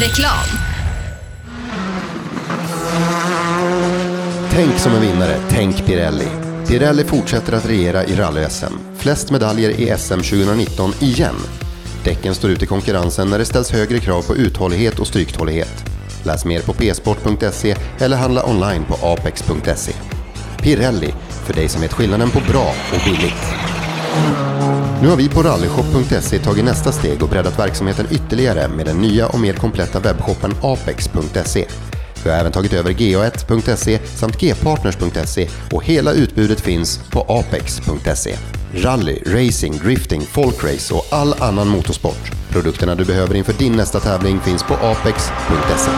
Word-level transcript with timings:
Reklam. 0.00 0.46
Tänk 4.50 4.78
som 4.78 4.92
en 4.94 5.00
vinnare, 5.00 5.36
tänk 5.48 5.86
Pirelli. 5.86 6.28
Pirelli 6.68 7.04
fortsätter 7.04 7.52
att 7.52 7.68
regera 7.68 8.04
i 8.04 8.14
rally-SM. 8.14 8.72
Flest 8.96 9.30
medaljer 9.30 9.70
i 9.70 9.98
SM 9.98 10.14
2019 10.14 10.92
igen. 11.00 11.34
Däcken 12.04 12.34
står 12.34 12.50
ut 12.50 12.62
i 12.62 12.66
konkurrensen 12.66 13.30
när 13.30 13.38
det 13.38 13.44
ställs 13.44 13.70
högre 13.70 13.98
krav 13.98 14.22
på 14.22 14.36
uthållighet 14.36 14.98
och 14.98 15.06
stryktålighet. 15.06 15.84
Läs 16.24 16.44
mer 16.44 16.60
på 16.60 16.72
psport.se 16.72 17.76
eller 17.98 18.16
handla 18.16 18.46
online 18.46 18.84
på 18.84 19.06
apex.se. 19.06 19.92
Pirelli, 20.62 21.14
för 21.28 21.54
dig 21.54 21.68
som 21.68 21.82
vet 21.82 21.92
skillnaden 21.92 22.30
på 22.30 22.40
bra 22.52 22.74
och 22.92 23.00
billigt. 23.04 23.46
Nu 25.02 25.08
har 25.08 25.16
vi 25.16 25.28
på 25.28 25.42
rallyshop.se 25.42 26.38
tagit 26.38 26.64
nästa 26.64 26.92
steg 26.92 27.22
och 27.22 27.28
breddat 27.28 27.58
verksamheten 27.58 28.06
ytterligare 28.10 28.68
med 28.68 28.86
den 28.86 28.96
nya 28.96 29.28
och 29.28 29.40
mer 29.40 29.52
kompletta 29.52 30.00
webbshoppen 30.00 30.54
apex.se. 30.62 31.66
Vi 32.24 32.30
har 32.30 32.38
även 32.38 32.52
tagit 32.52 32.72
över 32.72 32.90
ga1.se 32.90 33.98
samt 34.06 34.40
gpartners.se 34.40 35.48
och 35.72 35.84
hela 35.84 36.12
utbudet 36.12 36.60
finns 36.60 37.00
på 37.10 37.20
apex.se. 37.20 38.36
Rally, 38.74 39.18
racing, 39.26 39.78
drifting, 39.78 40.20
folkrace 40.20 40.94
och 40.94 41.06
all 41.10 41.34
annan 41.42 41.68
motorsport. 41.68 42.30
Produkterna 42.50 42.94
du 42.94 43.04
behöver 43.04 43.34
inför 43.34 43.52
din 43.52 43.72
nästa 43.72 44.00
tävling 44.00 44.40
finns 44.40 44.62
på 44.62 44.74
apex.se. 44.74 45.90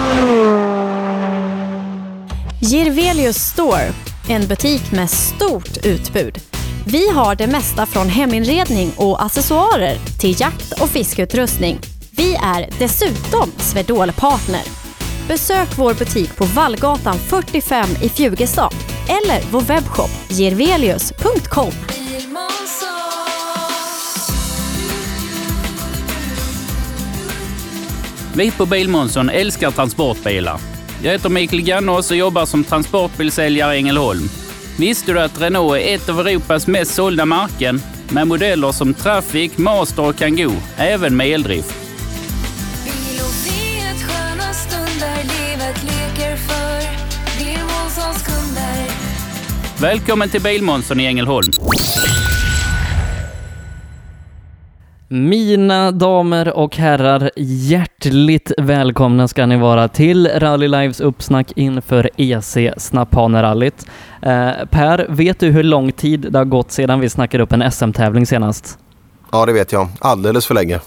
Girvelius 2.60 3.36
Store, 3.36 3.92
en 4.28 4.46
butik 4.46 4.92
med 4.92 5.10
stort 5.10 5.76
utbud. 5.84 6.47
Vi 6.92 7.08
har 7.08 7.34
det 7.34 7.46
mesta 7.46 7.86
från 7.86 8.08
heminredning 8.08 8.92
och 8.96 9.24
accessoarer 9.24 9.96
till 10.20 10.40
jakt 10.40 10.82
och 10.82 10.88
fiskeutrustning. 10.88 11.78
Vi 12.10 12.34
är 12.34 12.68
dessutom 12.78 13.52
Swedol-partner. 13.56 14.62
Besök 15.28 15.68
vår 15.78 15.94
butik 15.94 16.36
på 16.36 16.44
Vallgatan 16.44 17.18
45 17.18 17.88
i 18.02 18.08
Fjugestad 18.08 18.70
eller 19.08 19.50
vår 19.50 19.60
webbshop 19.60 20.10
gervelius.com. 20.28 21.72
Vi 28.34 28.50
på 28.50 28.66
Bilmånsson 28.66 29.30
älskar 29.30 29.70
transportbilar. 29.70 30.60
Jag 31.02 31.12
heter 31.12 31.28
Mikael 31.28 31.62
Gannås 31.62 32.10
och 32.10 32.16
jobbar 32.16 32.46
som 32.46 32.64
transportbilsäljare 32.64 33.74
i 33.74 33.78
Ängelholm. 33.78 34.28
Visste 34.78 35.12
du 35.12 35.20
att 35.20 35.40
Renault 35.40 35.76
är 35.76 35.94
ett 35.94 36.08
av 36.08 36.20
Europas 36.20 36.66
mest 36.66 36.94
sålda 36.94 37.26
märken 37.26 37.80
med 38.10 38.26
modeller 38.26 38.72
som 38.72 38.94
Traffic, 38.94 39.58
Master 39.58 40.08
och 40.08 40.16
Kangoo, 40.16 40.52
även 40.76 41.16
med 41.16 41.26
eldrift? 41.26 41.74
Välkommen 49.80 50.28
till 50.28 50.42
Bilmånsson 50.42 51.00
i 51.00 51.04
Ängelholm. 51.04 51.52
Mina 55.10 55.92
damer 55.92 56.56
och 56.56 56.76
herrar, 56.76 57.30
hjärtligt 57.36 58.52
välkomna 58.58 59.28
ska 59.28 59.46
ni 59.46 59.56
vara 59.56 59.88
till 59.88 60.26
Rally 60.26 60.68
Lives 60.68 61.00
uppsnack 61.00 61.52
inför 61.56 62.10
EC 62.16 62.56
Snapphanerallyt. 62.76 63.86
Eh, 64.22 64.50
per, 64.70 65.06
vet 65.08 65.40
du 65.40 65.50
hur 65.50 65.62
lång 65.62 65.92
tid 65.92 66.26
det 66.30 66.38
har 66.38 66.44
gått 66.44 66.70
sedan 66.72 67.00
vi 67.00 67.08
snackade 67.08 67.42
upp 67.42 67.52
en 67.52 67.72
SM-tävling 67.72 68.26
senast? 68.26 68.78
Ja, 69.32 69.46
det 69.46 69.52
vet 69.52 69.72
jag. 69.72 69.88
Alldeles 69.98 70.46
för 70.46 70.54
länge. 70.54 70.80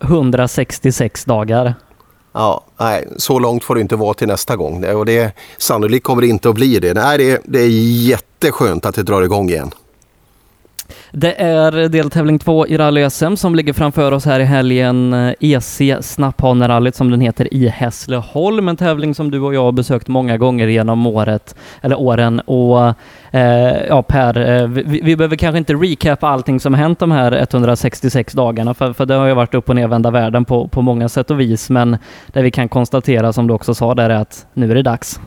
166 0.00 1.24
dagar. 1.24 1.74
Ja, 2.32 2.64
nej, 2.80 3.08
så 3.16 3.38
långt 3.38 3.64
får 3.64 3.74
det 3.74 3.80
inte 3.80 3.96
vara 3.96 4.14
till 4.14 4.28
nästa 4.28 4.56
gång. 4.56 4.84
Och 4.84 5.06
det, 5.06 5.36
sannolikt 5.58 6.04
kommer 6.04 6.22
det 6.22 6.28
inte 6.28 6.48
att 6.48 6.54
bli 6.54 6.78
det. 6.78 6.94
Nej, 6.94 7.18
det, 7.18 7.42
det 7.44 7.60
är 7.60 7.68
jätteskönt 8.08 8.86
att 8.86 8.94
det 8.94 9.02
drar 9.02 9.22
igång 9.22 9.48
igen. 9.48 9.70
Det 11.12 11.40
är 11.42 11.88
deltävling 11.88 12.38
två 12.38 12.66
i 12.66 12.76
rally-SM 12.78 13.36
som 13.36 13.54
ligger 13.54 13.72
framför 13.72 14.12
oss 14.12 14.24
här 14.24 14.40
i 14.40 14.44
helgen. 14.44 15.12
Eh, 15.12 15.34
EC 15.40 15.80
Snapphanerallyt 16.00 16.94
som 16.94 17.10
den 17.10 17.20
heter 17.20 17.54
i 17.54 17.68
Hässleholm. 17.68 18.68
En 18.68 18.76
tävling 18.76 19.14
som 19.14 19.30
du 19.30 19.40
och 19.40 19.54
jag 19.54 19.62
har 19.62 19.72
besökt 19.72 20.08
många 20.08 20.38
gånger 20.38 20.66
genom 20.66 21.06
året, 21.06 21.54
eller 21.80 22.00
åren. 22.00 22.40
Och 22.40 22.94
eh, 23.30 23.86
ja, 23.88 24.02
Per, 24.02 24.60
eh, 24.60 24.66
vi, 24.66 25.00
vi 25.02 25.16
behöver 25.16 25.36
kanske 25.36 25.58
inte 25.58 25.74
recapa 25.74 26.28
allting 26.28 26.60
som 26.60 26.74
hänt 26.74 26.98
de 26.98 27.10
här 27.10 27.32
166 27.32 28.32
dagarna, 28.32 28.74
för, 28.74 28.92
för 28.92 29.06
det 29.06 29.14
har 29.14 29.26
ju 29.26 29.34
varit 29.34 29.54
upp 29.54 29.68
och 29.68 29.76
nervända 29.76 30.10
världen 30.10 30.44
på, 30.44 30.68
på 30.68 30.82
många 30.82 31.08
sätt 31.08 31.30
och 31.30 31.40
vis. 31.40 31.70
Men 31.70 31.96
det 32.26 32.42
vi 32.42 32.50
kan 32.50 32.68
konstatera, 32.68 33.32
som 33.32 33.46
du 33.46 33.54
också 33.54 33.74
sa 33.74 33.94
där, 33.94 34.10
är 34.10 34.14
att 34.14 34.46
nu 34.54 34.70
är 34.70 34.74
det 34.74 34.82
dags. 34.82 35.20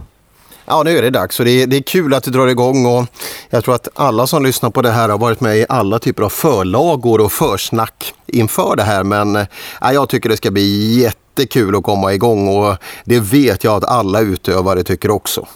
Ja, 0.65 0.83
nu 0.83 0.97
är 0.97 1.01
det 1.01 1.09
dags 1.09 1.39
och 1.39 1.45
det 1.45 1.51
är, 1.63 1.67
det 1.67 1.77
är 1.77 1.81
kul 1.81 2.13
att 2.13 2.23
det 2.23 2.31
drar 2.31 2.47
igång 2.47 2.85
och 2.85 3.05
jag 3.49 3.63
tror 3.63 3.75
att 3.75 3.87
alla 3.95 4.27
som 4.27 4.43
lyssnar 4.43 4.69
på 4.69 4.81
det 4.81 4.91
här 4.91 5.09
har 5.09 5.17
varit 5.17 5.41
med 5.41 5.57
i 5.57 5.65
alla 5.69 5.99
typer 5.99 6.23
av 6.23 6.29
förlagor 6.29 7.21
och 7.21 7.31
försnack 7.31 8.13
inför 8.27 8.75
det 8.75 8.83
här. 8.83 9.03
Men 9.03 9.45
ja, 9.81 9.93
jag 9.93 10.09
tycker 10.09 10.29
det 10.29 10.37
ska 10.37 10.51
bli 10.51 10.99
jättekul 11.01 11.75
att 11.75 11.83
komma 11.83 12.13
igång 12.13 12.47
och 12.47 12.77
det 13.05 13.19
vet 13.19 13.63
jag 13.63 13.75
att 13.75 13.89
alla 13.89 14.19
utövare 14.19 14.83
tycker 14.83 15.11
också. 15.11 15.47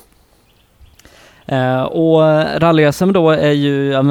Eh, 1.49 1.83
och 1.83 2.19
rally-SM 2.61 3.11
då 3.11 3.29
är 3.29 3.51
ju 3.51 3.91
ja, 3.91 4.03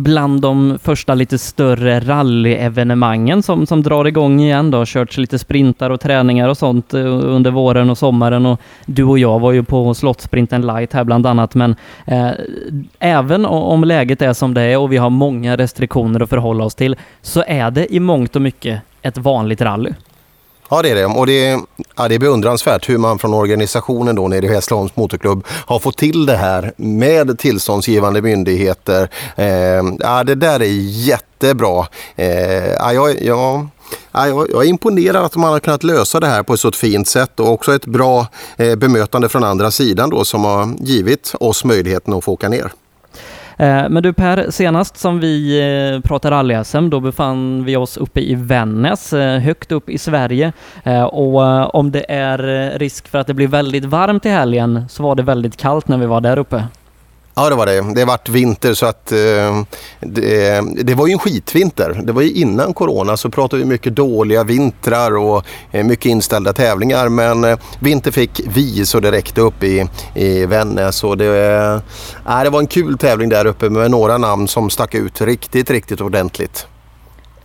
bland 0.00 0.40
de 0.40 0.78
första 0.82 1.14
lite 1.14 1.38
större 1.38 2.00
rallyevenemangen 2.00 3.42
som, 3.42 3.66
som 3.66 3.82
drar 3.82 4.04
igång 4.04 4.40
igen. 4.40 4.70
Det 4.70 4.76
har 4.76 4.84
körts 4.84 5.18
lite 5.18 5.38
sprintar 5.38 5.90
och 5.90 6.00
träningar 6.00 6.48
och 6.48 6.58
sånt 6.58 6.94
eh, 6.94 7.06
under 7.06 7.50
våren 7.50 7.90
och 7.90 7.98
sommaren 7.98 8.46
och 8.46 8.60
du 8.86 9.04
och 9.04 9.18
jag 9.18 9.40
var 9.40 9.52
ju 9.52 9.62
på 9.62 9.94
Slottsprinten 9.94 10.66
Light 10.66 10.92
här 10.92 11.04
bland 11.04 11.26
annat. 11.26 11.54
Men 11.54 11.76
eh, 12.06 12.30
även 12.98 13.46
om 13.46 13.84
läget 13.84 14.22
är 14.22 14.32
som 14.32 14.54
det 14.54 14.62
är 14.62 14.78
och 14.78 14.92
vi 14.92 14.96
har 14.96 15.10
många 15.10 15.56
restriktioner 15.56 16.20
att 16.20 16.30
förhålla 16.30 16.64
oss 16.64 16.74
till 16.74 16.96
så 17.22 17.44
är 17.46 17.70
det 17.70 17.94
i 17.94 18.00
mångt 18.00 18.36
och 18.36 18.42
mycket 18.42 18.80
ett 19.02 19.18
vanligt 19.18 19.60
rally. 19.60 19.90
Ja 20.70 20.82
det 20.82 20.90
är 20.90 20.94
det 20.94 21.06
och 21.06 21.26
det 21.26 21.46
är, 21.46 21.60
ja, 21.96 22.08
det 22.08 22.14
är 22.14 22.18
beundransvärt 22.18 22.88
hur 22.88 22.98
man 22.98 23.18
från 23.18 23.34
organisationen 23.34 24.14
då 24.14 24.28
nere 24.28 24.46
i 24.46 24.48
Hässleholms 24.48 24.96
motorklubb 24.96 25.46
har 25.48 25.78
fått 25.78 25.98
till 25.98 26.26
det 26.26 26.36
här 26.36 26.72
med 26.76 27.38
tillståndsgivande 27.38 28.22
myndigheter. 28.22 29.08
Eh, 29.36 29.46
ja, 29.98 30.24
det 30.24 30.34
där 30.34 30.62
är 30.62 30.66
jättebra. 31.08 31.86
Eh, 32.16 32.72
ja, 32.72 32.92
jag, 32.92 33.22
jag, 33.22 33.66
ja, 34.12 34.26
jag 34.26 34.50
jag 34.50 34.64
är 34.64 34.68
imponerad 34.68 35.24
att 35.24 35.36
man 35.36 35.52
har 35.52 35.60
kunnat 35.60 35.84
lösa 35.84 36.20
det 36.20 36.26
här 36.26 36.42
på 36.42 36.54
ett 36.54 36.60
så 36.60 36.72
fint 36.72 37.08
sätt 37.08 37.40
och 37.40 37.52
också 37.52 37.74
ett 37.74 37.86
bra 37.86 38.26
eh, 38.56 38.76
bemötande 38.76 39.28
från 39.28 39.44
andra 39.44 39.70
sidan 39.70 40.10
då 40.10 40.24
som 40.24 40.44
har 40.44 40.74
givit 40.80 41.34
oss 41.40 41.64
möjligheten 41.64 42.14
att 42.14 42.24
få 42.24 42.32
åka 42.32 42.48
ner. 42.48 42.72
Eh, 43.56 43.88
men 43.88 44.02
du 44.02 44.12
Per, 44.12 44.50
senast 44.50 44.96
som 44.96 45.20
vi 45.20 45.60
eh, 45.60 46.00
pratade 46.00 46.36
rally-SM, 46.36 46.90
då 46.90 47.00
befann 47.00 47.64
vi 47.64 47.76
oss 47.76 47.96
uppe 47.96 48.20
i 48.20 48.34
Vännäs, 48.34 49.12
eh, 49.12 49.40
högt 49.40 49.72
upp 49.72 49.90
i 49.90 49.98
Sverige. 49.98 50.52
Och 51.10 51.74
om 51.74 51.90
det 51.90 52.04
är 52.08 52.38
risk 52.78 53.08
för 53.08 53.18
att 53.18 53.26
det 53.26 53.34
blir 53.34 53.48
väldigt 53.48 53.84
varmt 53.84 54.26
i 54.26 54.28
helgen 54.28 54.88
så 54.88 55.02
var 55.02 55.14
det 55.14 55.22
väldigt 55.22 55.56
kallt 55.56 55.88
när 55.88 55.98
vi 55.98 56.06
var 56.06 56.20
där 56.20 56.38
uppe. 56.38 56.64
Ja 57.36 57.50
det 57.50 57.54
var 57.54 57.66
det. 57.66 57.94
Det 57.94 58.04
vart 58.04 58.28
vinter 58.28 58.74
så 58.74 58.86
att 58.86 59.12
eh, 59.12 59.62
det, 60.00 60.60
det 60.84 60.94
var 60.94 61.06
ju 61.06 61.12
en 61.12 61.18
skitvinter. 61.18 62.00
Det 62.04 62.12
var 62.12 62.22
ju 62.22 62.32
innan 62.32 62.74
corona 62.74 63.16
så 63.16 63.30
pratade 63.30 63.62
vi 63.62 63.68
mycket 63.68 63.96
dåliga 63.96 64.44
vintrar 64.44 65.16
och 65.16 65.44
eh, 65.72 65.84
mycket 65.84 66.06
inställda 66.06 66.52
tävlingar. 66.52 67.08
Men 67.08 67.44
eh, 67.44 67.58
vinter 67.80 68.10
fick 68.10 68.40
vi 68.46 68.86
så 68.86 69.00
det 69.00 69.12
räckte 69.12 69.40
upp 69.40 69.62
i, 69.62 69.88
i 70.14 70.46
Vännäs. 70.46 71.04
Och 71.04 71.18
det, 71.18 71.26
eh, 72.26 72.42
det 72.42 72.50
var 72.50 72.60
en 72.60 72.66
kul 72.66 72.98
tävling 72.98 73.28
där 73.28 73.46
uppe 73.46 73.70
med 73.70 73.90
några 73.90 74.18
namn 74.18 74.48
som 74.48 74.70
stack 74.70 74.94
ut 74.94 75.20
riktigt, 75.20 75.70
riktigt 75.70 76.00
ordentligt. 76.00 76.66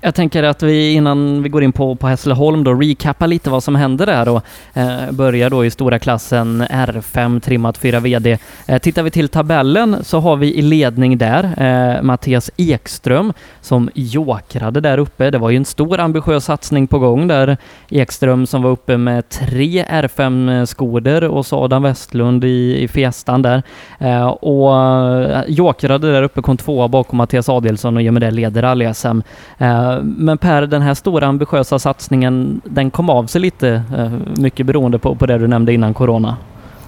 Jag 0.02 0.16
tänker 0.16 0.44
att 0.44 0.64
vi 0.64 0.94
innan 0.94 1.44
vi 1.44 1.50
går 1.50 1.64
in 1.64 1.72
på, 1.72 1.96
på 1.96 2.08
Hässleholm 2.08 2.64
då 2.64 2.74
recappa 2.74 3.26
lite 3.26 3.50
vad 3.50 3.64
som 3.64 3.76
hände 3.76 4.06
där 4.06 4.30
och 4.30 4.44
eh, 4.74 5.12
börjar 5.12 5.50
då 5.50 5.66
i 5.66 5.72
stora 5.72 6.00
klassen 6.00 6.64
R5 6.64 7.40
trimmat 7.40 7.78
4 7.78 8.00
VD. 8.00 8.38
Eh, 8.66 8.80
tittar 8.80 9.04
vi 9.04 9.12
till 9.12 9.30
tabellen 9.30 10.04
så 10.04 10.20
har 10.20 10.36
vi 10.36 10.56
i 10.56 10.62
ledning 10.62 11.18
där 11.18 11.44
eh, 11.44 12.02
Mattias 12.02 12.52
Ekström 12.58 13.34
som 13.62 13.90
jokrade 13.94 14.82
där 14.82 14.98
uppe. 14.98 15.32
Det 15.32 15.38
var 15.38 15.50
ju 15.50 15.58
en 15.58 15.66
stor 15.66 16.00
ambitiös 16.00 16.46
satsning 16.46 16.88
på 16.88 17.00
gång 17.00 17.28
där. 17.28 17.58
Ekström 17.90 18.48
som 18.48 18.62
var 18.62 18.72
uppe 18.72 18.98
med 18.98 19.30
tre 19.30 19.84
R5-skoder 19.84 21.24
och 21.24 21.46
så 21.46 21.64
Adam 21.64 21.84
Westlund 21.84 22.44
i, 22.44 22.84
i 22.84 22.88
Fiestan 22.88 23.42
där. 23.42 23.64
Eh, 24.00 24.28
och 24.28 24.76
eh, 24.76 25.44
jokrade 25.48 26.12
där 26.12 26.24
uppe, 26.24 26.42
kom 26.42 26.58
tvåa 26.58 26.88
bakom 26.88 27.18
Mattias 27.18 27.50
Adelsson 27.50 27.98
och 27.98 28.04
i 28.04 28.10
och 28.10 28.14
med 28.14 28.22
det 28.22 28.32
leder 28.32 28.62
rally-SM. 28.62 29.24
Eh, 29.58 29.89
men 30.04 30.38
Per, 30.38 30.62
den 30.62 30.82
här 30.82 30.94
stora 30.94 31.28
ambitiösa 31.28 31.80
satsningen, 31.80 32.62
den 32.66 32.92
kom 32.92 33.10
av 33.10 33.26
sig 33.26 33.42
lite, 33.42 33.84
eh, 33.98 34.12
mycket 34.42 34.66
beroende 34.66 35.00
på, 35.00 35.16
på 35.16 35.26
det 35.26 35.38
du 35.38 35.48
nämnde 35.48 35.74
innan 35.74 35.94
corona. 35.94 36.38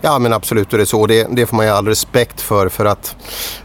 Ja 0.01 0.19
men 0.19 0.33
absolut 0.33 0.73
är 0.73 0.77
det 0.77 0.85
så. 0.85 1.07
Det, 1.07 1.27
det 1.31 1.45
får 1.45 1.57
man 1.57 1.65
ju 1.65 1.71
all 1.71 1.87
respekt 1.87 2.41
för. 2.41 2.69
För 2.69 2.85
att 2.85 3.15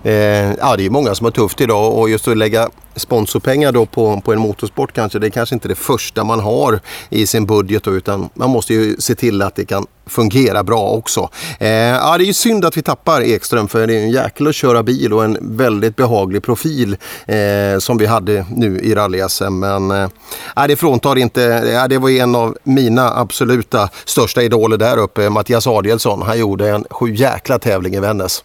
eh, 0.03 0.13
ja, 0.53 0.77
det 0.77 0.87
är 0.87 0.91
många 0.91 1.15
som 1.15 1.25
har 1.25 1.31
tufft 1.31 1.61
idag 1.61 1.95
och 1.99 2.11
just 2.11 2.29
att 2.29 2.37
lägga 2.37 2.69
sponsorpengar 2.97 3.73
då 3.73 3.87
på, 3.87 4.21
på 4.21 4.33
en 4.33 4.41
motorsport 4.41 4.93
kanske, 4.93 5.19
det 5.19 5.27
är 5.27 5.31
kanske 5.31 5.55
inte 5.55 5.69
det 5.69 5.75
första 5.75 6.25
man 6.25 6.41
har 6.41 6.81
i 7.09 7.27
sin 7.27 7.47
budget 7.47 7.85
då, 7.85 7.95
utan 7.95 8.29
man 8.35 8.51
måste 8.51 8.75
ju 8.75 8.97
se 8.99 9.15
till 9.15 9.43
att 9.43 9.55
det 9.55 9.65
kan 9.65 9.87
fungera 10.07 10.63
bra 10.65 10.91
också. 10.91 11.31
Eh, 11.59 11.69
ja, 11.69 12.19
det 12.19 12.25
är 12.25 12.27
ju 12.27 12.33
synd 12.33 12.65
att 12.65 12.77
vi 12.77 12.83
tappar 12.83 13.23
Ekström 13.23 13.69
för 13.69 13.87
det 13.87 13.95
är 13.95 14.03
en 14.03 14.11
jäkel 14.11 14.47
att 14.47 14.55
köra 14.55 14.83
bil 14.83 15.13
och 15.13 15.25
en 15.25 15.39
väldigt 15.41 15.97
behaglig 15.97 16.43
profil 16.43 16.97
eh, 17.27 17.79
som 17.79 17.99
vi 17.99 18.07
hade 18.07 18.47
nu 18.51 18.81
i 18.81 18.95
rally-SM. 18.95 19.51
Men 19.51 19.91
eh, 19.91 20.67
det 20.69 20.77
fråntar 20.77 21.19
inte, 21.19 21.45
eh, 21.45 21.89
det 21.89 21.99
var 21.99 22.11
en 22.11 22.35
av 22.35 22.57
mina 22.63 23.19
absoluta 23.19 23.89
största 24.05 24.43
idoler 24.43 24.77
där 24.77 24.97
uppe, 24.97 25.31
Mattias 25.31 25.67
Adielsson. 25.67 26.23
Han 26.23 26.39
gjorde 26.39 26.69
en 26.71 26.85
sju 26.91 27.15
jäkla 27.15 27.59
tävling 27.59 27.95
i 27.95 28.01
Vännäs. 28.01 28.43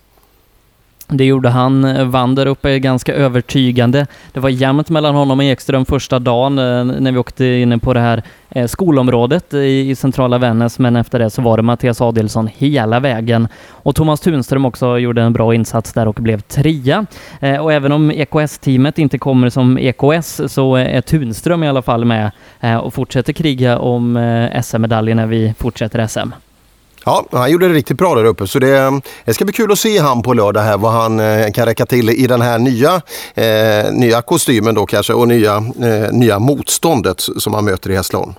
Det 1.13 1.25
gjorde 1.25 1.49
han. 1.49 1.85
Eh, 1.85 2.05
vann 2.05 2.35
där 2.35 2.45
uppe 2.45 2.79
ganska 2.79 3.13
övertygande. 3.13 4.07
Det 4.31 4.39
var 4.39 4.49
jämnt 4.49 4.89
mellan 4.89 5.15
honom 5.15 5.39
och 5.39 5.45
Ekström 5.45 5.85
första 5.85 6.19
dagen 6.19 6.59
eh, 6.59 6.85
när 6.85 7.11
vi 7.11 7.17
åkte 7.17 7.45
in 7.45 7.79
på 7.79 7.93
det 7.93 7.99
här 7.99 8.23
eh, 8.49 8.67
skolområdet 8.67 9.53
i 9.53 9.95
centrala 9.95 10.37
Vännäs, 10.37 10.79
men 10.79 10.95
efter 10.95 11.19
det 11.19 11.29
så 11.29 11.41
var 11.41 11.57
det 11.57 11.63
Mattias 11.63 12.01
Adelsson 12.01 12.49
hela 12.57 12.99
vägen. 12.99 13.47
Och 13.69 13.95
Thomas 13.95 14.19
Tunström 14.19 14.65
också 14.65 14.97
gjorde 14.97 15.21
en 15.21 15.33
bra 15.33 15.55
insats 15.55 15.93
där 15.93 16.07
och 16.07 16.15
blev 16.15 16.41
trea. 16.41 17.05
Och 17.61 17.73
även 17.73 17.91
om 17.91 18.11
EKS-teamet 18.11 18.99
inte 18.99 19.17
kommer 19.17 19.49
som 19.49 19.77
EKS 19.77 20.41
så 20.47 20.75
är 20.75 21.01
Tunström 21.01 21.63
i 21.63 21.67
alla 21.67 21.81
fall 21.81 22.05
med 22.05 22.31
och 22.83 22.93
fortsätter 22.93 23.33
kriga 23.33 23.79
om 23.79 24.19
SM-medaljer 24.63 25.15
när 25.15 25.27
vi 25.27 25.53
fortsätter 25.57 26.07
SM. 26.07 26.31
Ja, 27.05 27.25
han 27.31 27.51
gjorde 27.51 27.67
det 27.67 27.73
riktigt 27.73 27.97
bra 27.97 28.15
där 28.15 28.25
uppe 28.25 28.47
så 28.47 28.59
det, 28.59 29.01
det 29.25 29.33
ska 29.33 29.45
bli 29.45 29.53
kul 29.53 29.71
att 29.71 29.79
se 29.79 29.99
han 29.99 30.21
på 30.21 30.33
lördag 30.33 30.61
här 30.61 30.77
vad 30.77 30.91
han 30.91 31.19
eh, 31.19 31.51
kan 31.51 31.65
räcka 31.65 31.85
till 31.85 32.09
i 32.09 32.27
den 32.27 32.41
här 32.41 32.59
nya, 32.59 33.01
eh, 33.35 33.91
nya 33.93 34.21
kostymen 34.21 34.75
då 34.75 34.85
kanske 34.85 35.13
och 35.13 35.27
nya, 35.27 35.55
eh, 35.57 36.11
nya 36.11 36.39
motståndet 36.39 37.19
som 37.19 37.53
han 37.53 37.65
möter 37.65 37.89
i 37.89 37.95
Hässleholm. 37.95 38.33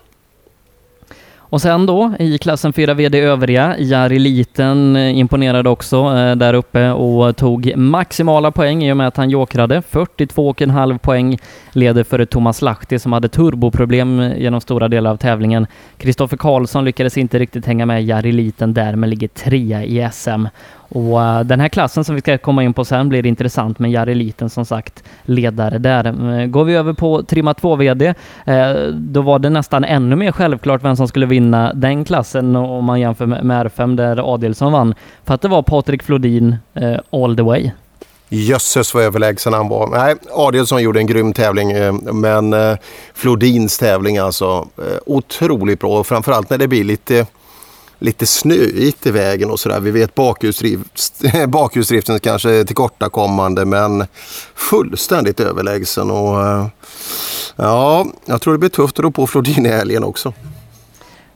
Och 1.52 1.60
sen 1.60 1.86
då 1.86 2.12
i 2.18 2.38
klassen 2.38 2.72
4 2.72 2.94
VD 2.94 3.20
övriga, 3.20 3.76
Jari 3.78 4.18
Liten 4.18 4.96
eh, 4.96 5.18
imponerade 5.18 5.68
också 5.68 5.96
eh, 5.96 6.36
där 6.36 6.54
uppe 6.54 6.90
och 6.90 7.36
tog 7.36 7.76
maximala 7.76 8.50
poäng 8.50 8.84
i 8.84 8.92
och 8.92 8.96
med 8.96 9.08
att 9.08 9.16
han 9.16 9.30
jokrade. 9.30 9.82
42,5 9.90 10.98
poäng 10.98 11.38
leder 11.72 12.04
före 12.04 12.26
Thomas 12.26 12.62
Lahti 12.62 12.98
som 12.98 13.12
hade 13.12 13.28
turboproblem 13.28 14.20
eh, 14.20 14.38
genom 14.38 14.60
stora 14.60 14.88
delar 14.88 15.10
av 15.10 15.16
tävlingen. 15.16 15.66
Kristoffer 15.96 16.36
Karlsson 16.36 16.84
lyckades 16.84 17.18
inte 17.18 17.38
riktigt 17.38 17.66
hänga 17.66 17.86
med 17.86 18.04
Jari 18.04 18.32
Liten 18.32 18.74
där 18.74 18.96
men 18.96 19.10
ligger 19.10 19.28
trea 19.28 19.84
i 19.84 20.08
SM. 20.12 20.46
Och 20.94 21.18
uh, 21.18 21.40
den 21.40 21.60
här 21.60 21.68
klassen 21.68 22.04
som 22.04 22.14
vi 22.14 22.20
ska 22.20 22.38
komma 22.38 22.62
in 22.64 22.74
på 22.74 22.84
sen 22.84 23.08
blir 23.08 23.26
intressant 23.26 23.78
med 23.78 23.90
Jari 23.90 24.14
Liten 24.14 24.50
som 24.50 24.64
sagt 24.64 25.02
ledare 25.22 25.78
där. 25.78 26.06
Eh, 26.06 26.46
går 26.46 26.64
vi 26.64 26.74
över 26.74 26.92
på 26.92 27.22
Trimma 27.22 27.54
2 27.54 27.76
VD, 27.76 28.14
uh, 28.48 28.54
eh, 28.54 28.86
då 28.86 29.22
var 29.22 29.38
det 29.38 29.50
nästan 29.50 29.84
ännu 29.84 30.16
mer 30.16 30.32
självklart 30.32 30.84
vem 30.84 30.96
som 30.96 31.08
skulle 31.08 31.26
vinna 31.26 31.72
den 31.74 32.04
klassen 32.04 32.56
om 32.56 32.84
man 32.84 33.00
jämför 33.00 33.26
med, 33.26 33.66
R5 33.66 33.96
där 33.96 34.34
Adelsson 34.34 34.72
vann. 34.72 34.94
För 35.24 35.34
att 35.34 35.42
det 35.42 35.48
var 35.48 35.62
Patrik 35.62 36.02
Flodin 36.02 36.56
uh, 36.82 36.98
all 37.10 37.36
the 37.36 37.42
way. 37.42 37.70
Jösses 38.28 38.94
vad 38.94 39.04
överlägsen 39.04 39.52
han 39.52 39.68
var. 39.68 39.88
Nej, 39.88 40.14
Adielsson 40.32 40.82
gjorde 40.82 41.00
en 41.00 41.06
grym 41.06 41.32
tävling 41.32 41.72
men 42.20 42.54
Flodins 43.14 43.78
tävling 43.78 44.18
alltså 44.18 44.68
otroligt 45.06 45.80
bra 45.80 45.98
och 45.98 46.06
framförallt 46.06 46.50
när 46.50 46.58
det 46.58 46.68
blir 46.68 46.84
lite 46.84 47.26
lite 48.02 48.26
snöigt 48.26 49.06
i 49.06 49.10
vägen 49.10 49.50
och 49.50 49.60
sådär. 49.60 49.80
Vi 49.80 49.90
vet 49.90 50.14
bakhjulsdrift, 50.14 51.22
bakhjulsdriften 51.48 52.20
kanske 52.20 52.50
är 52.50 52.64
tillkortakommande 52.64 53.64
men 53.64 54.06
fullständigt 54.54 55.40
överlägsen. 55.40 56.10
Och, 56.10 56.46
eh, 56.46 56.66
ja, 57.56 58.06
jag 58.24 58.40
tror 58.40 58.52
det 58.52 58.58
blir 58.58 58.70
tufft 58.70 58.98
att 58.98 59.02
rå 59.02 59.10
på 59.10 59.26
Flodin 59.26 59.66
i 59.66 59.68
helgen 59.68 60.04
också. 60.04 60.32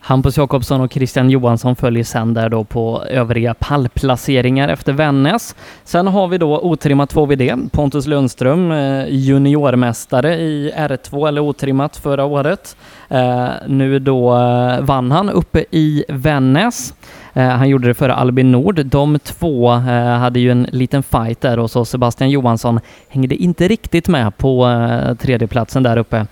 Hampus 0.07 0.37
Jakobsson 0.37 0.81
och 0.81 0.93
Christian 0.93 1.29
Johansson 1.29 1.75
följer 1.75 2.03
sen 2.03 2.33
där 2.33 2.49
då 2.49 2.63
på 2.63 3.03
övriga 3.03 3.53
pallplaceringar 3.53 4.69
efter 4.69 4.93
Vännäs. 4.93 5.55
Sen 5.83 6.07
har 6.07 6.27
vi 6.27 6.37
då 6.37 6.59
otrimmat 6.59 7.13
2VD, 7.13 7.69
Pontus 7.69 8.07
Lundström, 8.07 8.71
eh, 8.71 9.05
juniormästare 9.09 10.35
i 10.35 10.71
R2 10.77 11.27
eller 11.27 11.41
otrimmat 11.41 11.97
förra 11.97 12.25
året. 12.25 12.77
Eh, 13.09 13.49
nu 13.67 13.99
då 13.99 14.35
eh, 14.35 14.81
vann 14.81 15.11
han 15.11 15.29
uppe 15.29 15.65
i 15.71 16.03
Vännäs. 16.07 16.93
Eh, 17.37 17.47
han 17.47 17.69
gjorde 17.69 17.87
det 17.87 17.93
före 17.93 18.13
Albin 18.13 18.51
Nord. 18.51 18.85
De 18.85 19.19
två 19.19 19.73
eh, 19.73 20.17
hade 20.17 20.39
ju 20.39 20.51
en 20.51 20.67
liten 20.71 21.03
fight 21.03 21.41
där 21.41 21.59
och 21.59 21.71
så 21.71 21.85
Sebastian 21.85 22.29
Johansson 22.29 22.79
hängde 23.09 23.35
inte 23.35 23.67
riktigt 23.67 24.07
med 24.07 24.37
på 24.37 24.67
eh, 24.67 25.15
tredjeplatsen 25.15 25.83
där 25.83 25.97
uppe. 25.97 26.25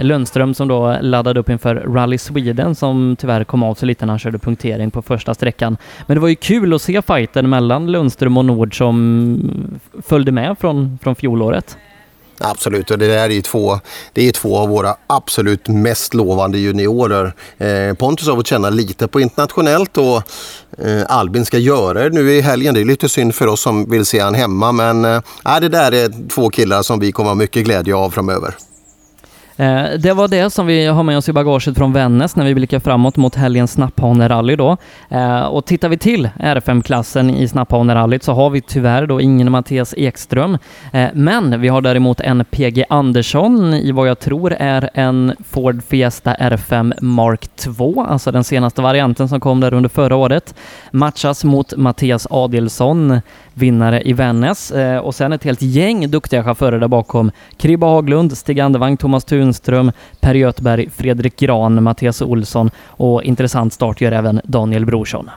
Lundström 0.00 0.54
som 0.54 0.68
då 0.68 0.96
laddade 1.00 1.40
upp 1.40 1.50
inför 1.50 1.74
Rally 1.74 2.18
Sweden 2.18 2.74
som 2.74 3.16
tyvärr 3.18 3.44
kom 3.44 3.62
av 3.62 3.74
sig 3.74 3.86
lite 3.86 4.06
när 4.06 4.12
han 4.12 4.18
körde 4.18 4.38
punktering 4.38 4.90
på 4.90 5.02
första 5.02 5.34
sträckan. 5.34 5.76
Men 6.06 6.14
det 6.14 6.20
var 6.20 6.28
ju 6.28 6.34
kul 6.34 6.74
att 6.74 6.82
se 6.82 7.02
fighten 7.02 7.50
mellan 7.50 7.92
Lundström 7.92 8.36
och 8.36 8.44
Nord 8.44 8.78
som 8.78 9.70
följde 10.02 10.32
med 10.32 10.58
från, 10.58 10.98
från 11.02 11.14
fjolåret. 11.14 11.78
Absolut, 12.42 12.90
och 12.90 12.98
det 12.98 13.06
där 13.06 13.16
är 13.16 13.28
ju 13.28 13.42
två, 13.42 13.80
det 14.12 14.28
är 14.28 14.32
två 14.32 14.58
av 14.58 14.68
våra 14.68 14.96
absolut 15.06 15.68
mest 15.68 16.14
lovande 16.14 16.58
juniorer. 16.58 17.34
Eh, 17.58 17.94
Pontus 17.94 18.28
har 18.28 18.36
fått 18.36 18.46
känna 18.46 18.70
lite 18.70 19.08
på 19.08 19.20
internationellt 19.20 19.98
och 19.98 20.16
eh, 20.78 21.02
Albin 21.08 21.44
ska 21.44 21.58
göra 21.58 22.02
det 22.02 22.10
nu 22.10 22.32
i 22.32 22.40
helgen. 22.40 22.74
Det 22.74 22.80
är 22.80 22.84
lite 22.84 23.08
synd 23.08 23.34
för 23.34 23.46
oss 23.46 23.60
som 23.60 23.90
vill 23.90 24.06
se 24.06 24.20
han 24.20 24.34
hemma 24.34 24.72
men 24.72 25.04
eh, 25.04 25.20
det 25.60 25.68
där 25.68 25.92
är 25.92 26.28
två 26.28 26.50
killar 26.50 26.82
som 26.82 27.00
vi 27.00 27.12
kommer 27.12 27.30
ha 27.30 27.34
mycket 27.34 27.64
glädje 27.64 27.94
av 27.94 28.10
framöver. 28.10 28.54
Eh, 29.56 29.84
det 29.98 30.12
var 30.12 30.28
det 30.28 30.50
som 30.50 30.66
vi 30.66 30.86
har 30.86 31.02
med 31.02 31.18
oss 31.18 31.28
i 31.28 31.32
bagaget 31.32 31.76
från 31.76 31.92
Vännäs 31.92 32.36
när 32.36 32.44
vi 32.44 32.54
blickar 32.54 32.78
framåt 32.78 33.16
mot 33.16 33.34
helgens 33.34 33.72
snapphanerally 33.72 34.56
då. 34.56 34.76
Eh, 35.08 35.40
och 35.40 35.64
tittar 35.64 35.88
vi 35.88 35.98
till 35.98 36.30
R5-klassen 36.38 37.30
i 37.30 37.48
snapphanerallyt 37.48 38.22
så 38.22 38.32
har 38.32 38.50
vi 38.50 38.60
tyvärr 38.60 39.06
då 39.06 39.20
ingen 39.20 39.52
Mattias 39.52 39.94
Ekström. 39.96 40.58
Eh, 40.92 41.08
men 41.14 41.60
vi 41.60 41.68
har 41.68 41.80
däremot 41.80 42.20
en 42.20 42.44
PG 42.44 42.84
Andersson 42.88 43.74
i 43.74 43.92
vad 43.92 44.08
jag 44.08 44.18
tror 44.18 44.52
är 44.52 44.90
en 44.94 45.32
Ford 45.50 45.82
Fiesta 45.88 46.34
R5 46.34 46.94
Mark 47.00 47.56
2, 47.56 48.06
alltså 48.08 48.32
den 48.32 48.44
senaste 48.44 48.82
varianten 48.82 49.28
som 49.28 49.40
kom 49.40 49.60
där 49.60 49.74
under 49.74 49.88
förra 49.88 50.16
året. 50.16 50.54
Matchas 50.90 51.44
mot 51.44 51.76
Mattias 51.76 52.26
Adelsson 52.30 53.20
vinnare 53.54 54.02
i 54.02 54.12
Vännäs 54.12 54.70
eh, 54.70 54.98
och 54.98 55.14
sen 55.14 55.32
ett 55.32 55.44
helt 55.44 55.62
gäng 55.62 56.10
duktiga 56.10 56.44
chaufförer 56.44 56.80
där 56.80 56.88
bakom. 56.88 57.30
Kribba 57.56 57.86
Haglund, 57.86 58.38
Stig 58.38 58.60
Andevang, 58.60 58.96
Thomas 58.96 59.24
Tunström, 59.24 59.92
Per 60.20 60.34
Göthberg, 60.34 60.90
Fredrik 60.90 61.36
Gran, 61.36 61.82
Mattias 61.82 62.22
Olsson 62.22 62.70
och 62.86 63.22
intressant 63.22 63.72
start 63.72 64.00
gör 64.00 64.12
även 64.12 64.40
Daniel 64.44 64.86
Brorsson 64.86 65.30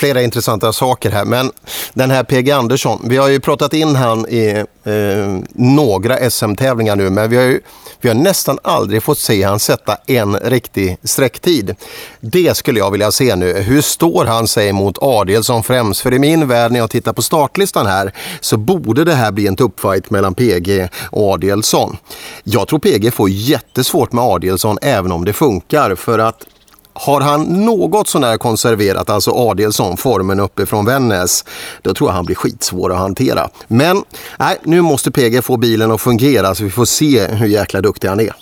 flera 0.00 0.22
intressanta 0.22 0.72
saker 0.72 1.10
här. 1.10 1.24
Men 1.24 1.50
den 1.94 2.10
här 2.10 2.24
PG 2.24 2.50
Andersson, 2.50 3.00
vi 3.04 3.16
har 3.16 3.28
ju 3.28 3.40
pratat 3.40 3.74
in 3.74 3.96
han 3.96 4.26
i 4.28 4.64
eh, 4.84 5.38
några 5.52 6.30
SM-tävlingar 6.30 6.96
nu, 6.96 7.10
men 7.10 7.30
vi 7.30 7.36
har, 7.36 7.44
ju, 7.44 7.60
vi 8.00 8.08
har 8.08 8.16
nästan 8.16 8.58
aldrig 8.62 9.02
fått 9.02 9.18
se 9.18 9.42
han 9.42 9.58
sätta 9.58 9.96
en 10.06 10.36
riktig 10.36 10.98
sträcktid. 11.02 11.76
Det 12.20 12.56
skulle 12.56 12.78
jag 12.78 12.90
vilja 12.90 13.12
se 13.12 13.36
nu. 13.36 13.52
Hur 13.52 13.80
står 13.80 14.24
han 14.24 14.48
sig 14.48 14.72
mot 14.72 14.98
Adielsson 15.00 15.62
främst? 15.62 16.00
För 16.00 16.14
i 16.14 16.18
min 16.18 16.48
värld, 16.48 16.72
när 16.72 16.78
jag 16.78 16.90
tittar 16.90 17.12
på 17.12 17.22
startlistan 17.22 17.86
här, 17.86 18.12
så 18.40 18.56
borde 18.56 19.04
det 19.04 19.14
här 19.14 19.32
bli 19.32 19.46
en 19.46 19.56
tuppfight 19.56 20.10
mellan 20.10 20.34
PG 20.34 20.88
och 21.10 21.32
Adelsson. 21.32 21.96
Jag 22.44 22.68
tror 22.68 22.78
PG 22.78 23.14
får 23.14 23.30
jättesvårt 23.30 24.12
med 24.12 24.24
Adelsson, 24.24 24.78
även 24.82 25.12
om 25.12 25.24
det 25.24 25.32
funkar, 25.32 25.94
för 25.94 26.18
att 26.18 26.46
har 26.92 27.20
han 27.20 27.64
något 27.64 28.08
sånär 28.08 28.36
konserverat, 28.36 29.10
alltså 29.10 29.30
Adelsson, 29.30 29.96
formen 29.96 30.40
uppifrån 30.40 30.86
Vännäs, 30.86 31.44
då 31.82 31.94
tror 31.94 32.10
jag 32.10 32.14
han 32.14 32.24
blir 32.24 32.36
skitsvår 32.36 32.92
att 32.92 32.98
hantera. 32.98 33.48
Men 33.66 34.02
nej, 34.38 34.56
nu 34.62 34.80
måste 34.80 35.10
PG 35.10 35.44
få 35.44 35.56
bilen 35.56 35.92
att 35.92 36.00
fungera 36.00 36.54
så 36.54 36.64
vi 36.64 36.70
får 36.70 36.84
se 36.84 37.26
hur 37.26 37.46
jäkla 37.46 37.80
duktig 37.80 38.08
han 38.08 38.20
är. 38.20 38.32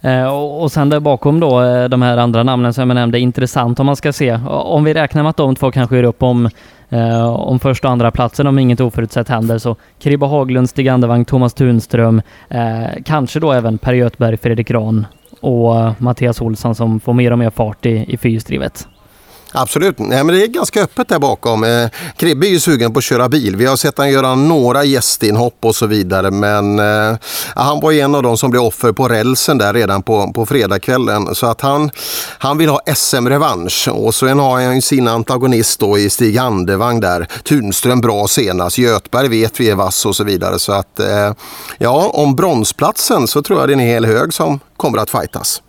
Eh, 0.00 0.26
och 0.26 0.72
sen 0.72 0.88
där 0.88 1.00
bakom 1.00 1.40
då, 1.40 1.62
eh, 1.62 1.88
de 1.88 2.02
här 2.02 2.16
andra 2.16 2.42
namnen 2.42 2.74
som 2.74 2.90
jag 2.90 2.94
nämnde, 2.94 3.18
intressant 3.18 3.80
om 3.80 3.86
man 3.86 3.96
ska 3.96 4.12
se. 4.12 4.38
Om 4.48 4.84
vi 4.84 4.94
räknar 4.94 5.22
med 5.22 5.30
att 5.30 5.36
de 5.36 5.56
två 5.56 5.70
kanske 5.70 5.96
gör 5.96 6.04
upp 6.04 6.22
om, 6.22 6.50
eh, 6.88 7.26
om 7.26 7.58
första 7.58 7.88
och 7.88 7.92
andra 7.92 8.10
platsen 8.10 8.46
om 8.46 8.58
inget 8.58 8.80
oförutsett 8.80 9.28
händer, 9.28 9.58
så 9.58 9.76
Kribbe 9.98 10.26
Haglund, 10.26 10.70
Stig 10.70 10.88
Andevang, 10.88 11.24
Thomas 11.24 11.54
Tunström, 11.54 12.22
eh, 12.48 13.02
kanske 13.04 13.40
då 13.40 13.52
även 13.52 13.78
Per 13.78 13.92
Göthberg, 13.92 14.36
Fredrik 14.36 14.70
Rahn 14.70 15.06
och 15.40 16.02
Mattias 16.02 16.40
Olsson 16.40 16.74
som 16.74 17.00
får 17.00 17.12
mer 17.12 17.30
och 17.30 17.38
mer 17.38 17.50
fart 17.50 17.86
i, 17.86 18.04
i 18.08 18.16
fyrhjulsdrivet. 18.16 18.88
Absolut, 19.58 19.98
Nej, 19.98 20.24
men 20.24 20.34
det 20.34 20.42
är 20.42 20.46
ganska 20.46 20.82
öppet 20.82 21.08
där 21.08 21.18
bakom. 21.18 21.64
Eh, 21.64 21.88
Kribbe 22.16 22.46
är 22.46 22.50
ju 22.50 22.60
sugen 22.60 22.92
på 22.92 22.98
att 22.98 23.04
köra 23.04 23.28
bil. 23.28 23.56
Vi 23.56 23.66
har 23.66 23.76
sett 23.76 23.98
han 23.98 24.10
göra 24.10 24.34
några 24.34 24.84
gästinhopp 24.84 25.64
och 25.64 25.76
så 25.76 25.86
vidare 25.86 26.30
men 26.30 26.78
eh, 26.78 27.16
han 27.54 27.80
var 27.80 27.92
en 27.92 28.14
av 28.14 28.22
de 28.22 28.38
som 28.38 28.50
blev 28.50 28.62
offer 28.62 28.92
på 28.92 29.08
rälsen 29.08 29.58
där 29.58 29.74
redan 29.74 30.02
på, 30.02 30.32
på 30.32 30.46
fredagskvällen. 30.46 31.34
Så 31.34 31.46
att 31.46 31.60
han, 31.60 31.90
han 32.38 32.58
vill 32.58 32.68
ha 32.68 32.80
SM-revansch 32.94 33.88
och 33.88 34.14
sen 34.14 34.38
har 34.38 34.50
han 34.50 34.74
ju 34.74 34.80
sin 34.80 35.08
antagonist 35.08 35.80
då 35.80 35.98
i 35.98 36.10
Stig 36.10 36.38
Andevang 36.38 37.00
där. 37.00 37.28
Tunström 37.44 38.00
bra 38.00 38.26
senast, 38.28 38.78
Götberg 38.78 39.28
vet 39.28 39.60
vi 39.60 39.70
är 39.70 39.74
vass 39.74 40.06
och 40.06 40.16
så 40.16 40.24
vidare. 40.24 40.58
Så 40.58 40.72
att 40.72 41.00
eh, 41.00 41.32
ja, 41.78 42.10
om 42.12 42.36
bronsplatsen 42.36 43.28
så 43.28 43.42
tror 43.42 43.60
jag 43.60 43.68
det 43.68 43.72
är 43.72 43.78
en 43.78 43.80
hel 43.80 44.04
hög 44.04 44.34
som 44.34 44.60
kommer 44.76 44.98
att 44.98 45.10
fightas. 45.10 45.62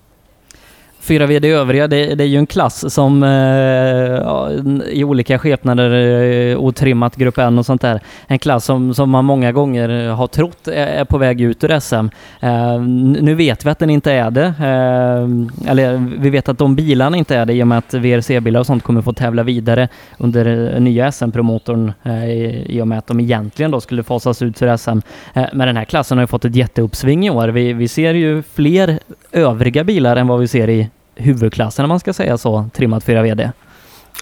Fyra 1.08 1.26
VD 1.26 1.50
övriga, 1.50 1.88
det, 1.88 2.16
det, 2.16 2.24
är 2.24 2.28
ju 2.28 2.38
en 2.38 2.48
klass 2.48 2.94
som 2.94 3.24
eh, 3.24 3.30
ja, 3.30 4.52
i 4.92 5.04
olika 5.04 5.40
skepnader, 5.40 5.92
eh, 5.92 6.58
otrimmat 6.58 7.16
grupp 7.16 7.38
N 7.38 7.60
och 7.60 7.66
sånt 7.66 7.82
där, 7.82 8.02
en 8.28 8.40
klass 8.40 8.66
som, 8.66 8.94
som 8.94 9.10
man 9.10 9.26
många 9.26 9.52
gånger 9.52 10.10
har 10.10 10.28
trott 10.28 10.68
är, 10.68 10.88
är 10.88 11.06
på 11.06 11.18
väg 11.18 11.42
ut 11.42 11.64
ur 11.64 11.80
SM. 11.80 12.10
Eh, 12.40 12.82
nu 13.22 13.36
vet 13.36 13.66
vi 13.66 13.70
att 13.70 13.80
den 13.80 13.90
inte 13.90 14.12
är 14.12 14.32
det, 14.32 14.46
eh, 14.46 15.72
eller 15.72 16.18
vi 16.20 16.30
vet 16.30 16.50
att 16.50 16.58
de 16.58 16.76
bilarna 16.76 17.18
inte 17.18 17.36
är 17.36 17.46
det 17.46 17.54
i 17.54 17.64
och 17.64 17.68
med 17.68 17.78
att 17.78 17.94
VRC-bilar 17.94 18.60
och 18.60 18.66
sånt 18.66 18.84
kommer 18.84 19.02
få 19.02 19.14
tävla 19.14 19.44
vidare 19.44 19.88
under 20.18 20.74
eh, 20.76 20.82
nya 20.82 21.12
SM-promotorn 21.12 21.94
eh, 22.04 22.30
i 22.76 22.80
och 22.82 22.88
med 22.88 22.98
att 22.98 23.08
de 23.08 23.20
egentligen 23.20 23.72
då 23.72 23.82
skulle 23.82 24.04
fasas 24.04 24.42
ut 24.42 24.60
för 24.60 24.78
SM. 24.78 25.00
Eh, 25.34 25.46
men 25.54 25.68
den 25.68 25.78
här 25.78 25.86
klassen 25.86 26.18
har 26.18 26.24
ju 26.24 26.28
fått 26.28 26.46
ett 26.46 26.56
jätteuppsving 26.56 27.28
i 27.28 27.30
år. 27.30 27.48
Vi, 27.48 27.74
vi 27.74 27.88
ser 27.88 28.14
ju 28.14 28.44
fler 28.54 29.00
övriga 29.32 29.84
bilar 29.84 30.16
än 30.16 30.28
vad 30.28 30.40
vi 30.40 30.48
ser 30.48 30.70
i 30.70 30.90
huvudklassen 31.18 31.86
om 31.86 31.90
man 31.90 32.00
ska 32.00 32.14
säga 32.14 32.38
så, 32.38 32.70
trimmat 32.74 33.04
4 33.04 33.22
VD. 33.22 33.52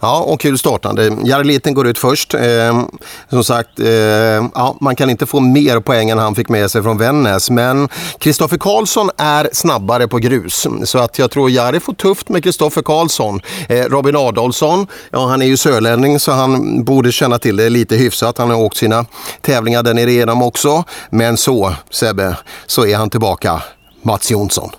Ja, 0.02 0.20
och 0.20 0.40
kul 0.40 0.58
startande. 0.58 1.18
Jari 1.24 1.44
Liten 1.44 1.74
går 1.74 1.88
ut 1.88 1.98
först. 1.98 2.34
Eh, 2.34 2.84
som 3.30 3.44
sagt, 3.44 3.80
eh, 3.80 3.88
ja, 3.88 4.78
man 4.82 4.96
kan 4.96 5.10
inte 5.10 5.26
få 5.26 5.40
mer 5.40 5.80
poäng 5.80 6.10
än 6.10 6.18
han 6.18 6.36
fick 6.36 6.50
med 6.50 6.72
sig 6.72 6.84
från 6.84 6.98
Vännäs. 6.98 7.50
Men 7.50 7.90
Kristoffer 8.20 8.58
Karlsson 8.58 9.10
är 9.18 9.50
snabbare 9.54 10.08
på 10.08 10.18
grus. 10.18 10.68
Så 10.84 11.00
att 11.00 11.20
jag 11.20 11.32
tror 11.32 11.50
Jari 11.50 11.80
får 11.80 11.94
tufft 11.94 12.30
med 12.30 12.44
Kristoffer 12.44 12.82
Karlsson. 12.82 13.42
Eh, 13.70 13.84
Robin 13.84 14.16
Adolfsson, 14.16 14.88
ja 15.12 15.28
han 15.28 15.42
är 15.42 15.46
ju 15.46 15.58
sörlänning 15.58 16.20
så 16.20 16.32
han 16.32 16.84
borde 16.84 17.12
känna 17.12 17.40
till 17.40 17.56
det 17.56 17.70
lite 17.70 17.96
hyfsat. 17.96 18.38
Han 18.38 18.50
har 18.50 18.58
åkt 18.58 18.78
sina 18.78 19.06
tävlingar 19.42 19.84
där 19.84 19.94
nere 19.94 20.12
igenom 20.12 20.44
också. 20.44 20.84
Men 21.10 21.38
så, 21.38 21.74
Sebbe, 21.90 22.38
så 22.68 22.86
är 22.86 22.98
han 22.98 23.10
tillbaka. 23.10 23.62
Mats 24.02 24.32
Jonsson. 24.32 24.70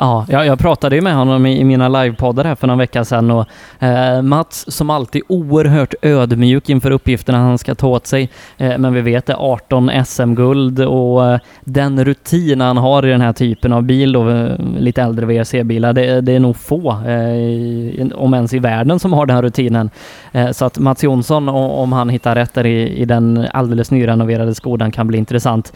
Ja, 0.00 0.26
jag, 0.28 0.46
jag 0.46 0.58
pratade 0.58 0.96
ju 0.96 1.02
med 1.02 1.14
honom 1.14 1.46
i, 1.46 1.58
i 1.60 1.64
mina 1.64 1.88
livepoddar 1.88 2.44
här 2.44 2.54
för 2.54 2.66
någon 2.66 2.78
vecka 2.78 3.04
sedan 3.04 3.30
och 3.30 3.46
eh, 3.78 4.22
Mats 4.22 4.72
som 4.72 4.90
alltid 4.90 5.22
oerhört 5.28 5.94
ödmjuk 6.02 6.68
inför 6.68 6.90
uppgifterna 6.90 7.38
han 7.38 7.58
ska 7.58 7.74
ta 7.74 7.88
åt 7.88 8.06
sig. 8.06 8.30
Eh, 8.56 8.78
men 8.78 8.94
vi 8.94 9.00
vet 9.00 9.26
det 9.26 9.36
18 9.36 9.90
SM-guld 10.06 10.80
och 10.80 11.26
eh, 11.26 11.40
den 11.64 12.04
rutin 12.04 12.60
han 12.60 12.76
har 12.76 13.06
i 13.06 13.10
den 13.10 13.20
här 13.20 13.32
typen 13.32 13.72
av 13.72 13.82
bil 13.82 14.12
då, 14.12 14.30
eh, 14.30 14.52
lite 14.78 15.02
äldre 15.02 15.26
VRC-bilar, 15.26 15.92
det, 15.92 16.20
det, 16.20 16.32
är 16.32 16.40
nog 16.40 16.56
få, 16.56 16.90
eh, 16.90 18.06
om 18.14 18.34
ens 18.34 18.54
i 18.54 18.58
världen, 18.58 18.98
som 18.98 19.12
har 19.12 19.26
den 19.26 19.36
här 19.36 19.42
rutinen. 19.42 19.90
Eh, 20.32 20.50
så 20.50 20.64
att 20.64 20.78
Mats 20.78 21.04
Jonsson, 21.04 21.48
om 21.48 21.92
han 21.92 22.08
hittar 22.08 22.34
rätt 22.34 22.54
där 22.54 22.66
i, 22.66 22.88
i 22.88 23.04
den 23.04 23.46
alldeles 23.52 23.90
nyrenoverade 23.90 24.54
Skodan 24.54 24.92
kan 24.92 25.06
bli 25.06 25.18
intressant. 25.18 25.72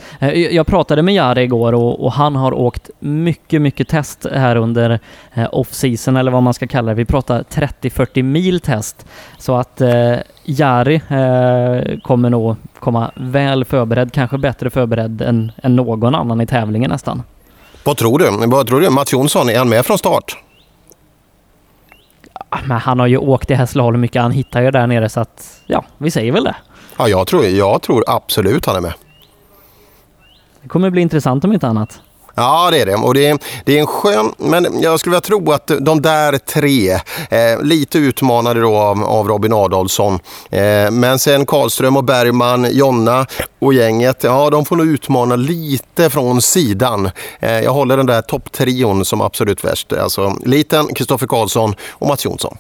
jag 0.51 0.67
pratade 0.67 1.03
med 1.03 1.15
Jari 1.15 1.43
igår 1.43 1.73
och, 1.73 2.05
och 2.05 2.13
han 2.13 2.37
har 2.37 2.53
åkt 2.53 2.91
mycket, 3.01 3.63
mycket 3.63 3.89
test 3.89 4.12
test 4.17 4.35
här 4.35 4.57
under 4.57 5.01
eh, 5.35 5.49
off-season 5.53 6.17
eller 6.17 6.31
vad 6.31 6.43
man 6.43 6.55
ska 6.55 6.67
kalla 6.67 6.89
det. 6.89 6.95
Vi 6.95 7.05
pratar 7.05 7.43
30-40 7.43 8.23
mil 8.23 8.61
test. 8.61 9.07
Så 9.39 9.57
att 9.57 9.81
eh, 9.81 10.15
Jari 10.45 10.95
eh, 10.95 12.01
kommer 12.03 12.31
nog 12.31 12.57
komma 12.79 13.11
väl 13.15 13.65
förberedd, 13.65 14.13
kanske 14.13 14.39
bättre 14.39 14.71
förberedd 14.71 15.23
än, 15.23 15.53
än 15.63 15.77
någon 15.77 16.15
annan 16.15 16.41
i 16.41 16.47
tävlingen 16.47 16.91
nästan. 16.91 17.23
Vad 17.85 17.97
tror 17.97 18.19
du? 18.19 18.47
Vad 18.47 18.67
tror 18.67 18.81
du? 18.81 18.91
Mats 18.91 19.13
Jonsson, 19.13 19.49
är 19.49 19.59
han 19.59 19.69
med 19.69 19.87
från 19.87 19.99
start? 19.99 20.37
Men 22.65 22.79
han 22.79 22.99
har 22.99 23.07
ju 23.07 23.17
åkt 23.17 23.51
i 23.51 23.55
Hässleholm 23.55 24.01
mycket, 24.01 24.23
han 24.23 24.31
hittar 24.31 24.63
ju 24.63 24.71
där 24.71 24.87
nere 24.87 25.09
så 25.09 25.21
att 25.21 25.61
ja, 25.67 25.85
vi 25.99 26.11
säger 26.11 26.33
väl 26.33 26.45
det. 26.45 26.57
Ja, 26.99 27.09
jag 27.09 27.27
tror, 27.27 27.45
jag 27.45 27.83
tror 27.83 28.05
absolut 28.07 28.67
han 28.67 28.77
är 28.77 28.81
med. 28.81 28.93
Det 30.63 30.69
kommer 30.69 30.91
bli 30.91 31.03
intressant 31.03 31.45
om 31.45 31.53
inte 31.53 31.69
annat. 31.69 32.01
Ja, 32.35 32.71
det 32.71 32.81
är 32.81 32.87
det. 32.87 32.95
Och 32.95 33.15
det 33.15 33.27
är, 33.27 33.39
det 33.65 33.77
är 33.77 33.81
en 33.81 33.87
skön... 33.87 34.33
Men 34.37 34.81
jag 34.81 35.01
skulle 35.01 35.11
vilja 35.11 35.21
tro 35.21 35.53
att 35.53 35.71
de 35.81 36.03
där 36.03 36.39
tre, 36.39 36.93
eh, 37.31 37.63
lite 37.63 37.99
utmanade 37.99 38.61
då 38.61 38.77
av, 38.77 39.05
av 39.05 39.29
Robin 39.29 39.53
Adolfsson. 39.53 40.19
Eh, 40.51 40.91
men 40.91 41.19
sen 41.19 41.47
Karlström 41.47 41.97
och 41.97 42.05
Bergman, 42.05 42.67
Jonna 42.71 43.27
och 43.59 43.75
gänget, 43.75 44.25
ja 44.25 44.51
de 44.51 44.65
får 44.65 44.77
nog 44.77 44.87
utmana 44.87 45.37
lite 45.37 46.11
från 46.11 46.43
sidan. 46.43 47.11
Eh, 47.41 47.61
jag 47.61 47.73
håller 47.73 47.97
den 47.97 48.07
där 48.07 48.23
topptrion 48.23 49.05
som 49.05 49.21
absolut 49.21 49.65
värst. 49.65 49.93
Alltså 49.93 50.37
Liten, 50.45 50.95
Kristoffer 50.95 51.27
Karlsson 51.27 51.75
och 51.91 52.07
Mats 52.09 52.25
Jonsson. 52.25 52.57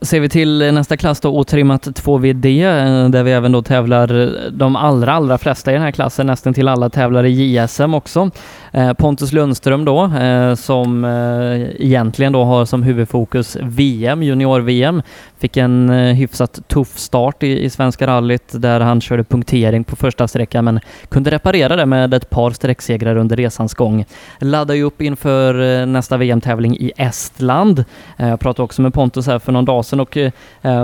Ser 0.00 0.20
vi 0.20 0.28
till 0.28 0.74
nästa 0.74 0.96
klass 0.96 1.20
då, 1.20 1.38
otrimmat 1.38 1.86
2VD, 1.86 2.64
eh, 2.64 3.08
där 3.08 3.22
vi 3.22 3.32
även 3.32 3.52
då 3.52 3.62
tävlar 3.62 4.32
de 4.50 4.76
allra, 4.76 5.12
allra 5.12 5.38
flesta 5.38 5.70
i 5.70 5.74
den 5.74 5.82
här 5.82 5.90
klassen, 5.90 6.26
nästan 6.26 6.54
till 6.54 6.68
alla 6.68 6.90
tävlar 6.90 7.24
i 7.24 7.56
JSM 7.56 7.94
också. 7.94 8.30
Eh, 8.72 8.92
Pontus 8.92 9.32
Lundström 9.32 9.84
då, 9.84 10.04
eh, 10.04 10.54
som 10.54 11.04
eh, 11.04 11.86
egentligen 11.86 12.32
då 12.32 12.44
har 12.44 12.64
som 12.64 12.82
huvudfokus 12.82 13.56
VM, 13.62 14.22
junior-VM, 14.22 15.02
fick 15.38 15.56
en 15.56 15.88
hyfsat 15.90 16.68
tuff 16.68 16.98
start 16.98 17.42
i, 17.42 17.64
i 17.64 17.70
Svenska 17.70 18.06
rallyt 18.06 18.52
där 18.52 18.80
han 18.80 19.00
körde 19.00 19.24
punktering 19.24 19.84
på 19.84 19.96
första 19.96 20.28
sträckan 20.28 20.64
men 20.64 20.80
kunde 21.08 21.30
reparera 21.30 21.76
det 21.76 21.86
med 21.86 22.14
ett 22.14 22.30
par 22.30 22.50
sträcksegrar 22.50 23.16
under 23.16 23.36
resans 23.36 23.74
gång. 23.74 24.04
Laddar 24.40 24.74
ju 24.74 24.82
upp 24.82 25.02
inför 25.02 25.86
nästa 25.86 26.16
VM-tävling 26.16 26.76
i 26.76 26.92
Estland. 26.96 27.84
Jag 28.16 28.40
pratade 28.40 28.64
också 28.64 28.82
med 28.82 28.94
Pontus 28.94 29.26
här 29.26 29.38
för 29.38 29.52
någon 29.52 29.64
dag 29.64 29.84
sedan 29.84 30.00
och 30.00 30.18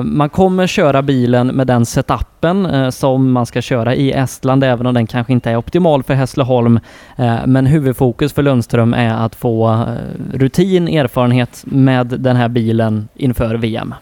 man 0.04 0.28
kommer 0.28 0.66
köra 0.66 1.02
bilen 1.02 1.46
med 1.46 1.66
den 1.66 1.86
setupen 1.86 2.33
eh, 2.50 2.90
som 2.90 3.32
man 3.32 3.46
ska 3.46 3.62
köra 3.62 3.94
i 3.94 4.12
Estland, 4.12 4.64
även 4.64 4.86
om 4.86 4.94
den 4.94 5.06
kanske 5.06 5.32
inte 5.32 5.50
är 5.50 5.56
optimal 5.56 6.02
för 6.02 6.14
Hässleholm. 6.14 6.80
Eh, 7.16 7.46
men 7.46 7.66
huvudfokus 7.66 8.32
för 8.32 8.42
Lundström 8.42 8.94
är 8.94 9.14
att 9.14 9.34
få 9.34 9.72
eh, 9.72 9.86
rutin, 10.32 10.88
erfarenhet 10.88 11.64
med 11.66 12.06
den 12.06 12.36
här 12.36 12.48
bilen 12.48 13.08
inför 13.14 13.54
VM. 13.54 13.94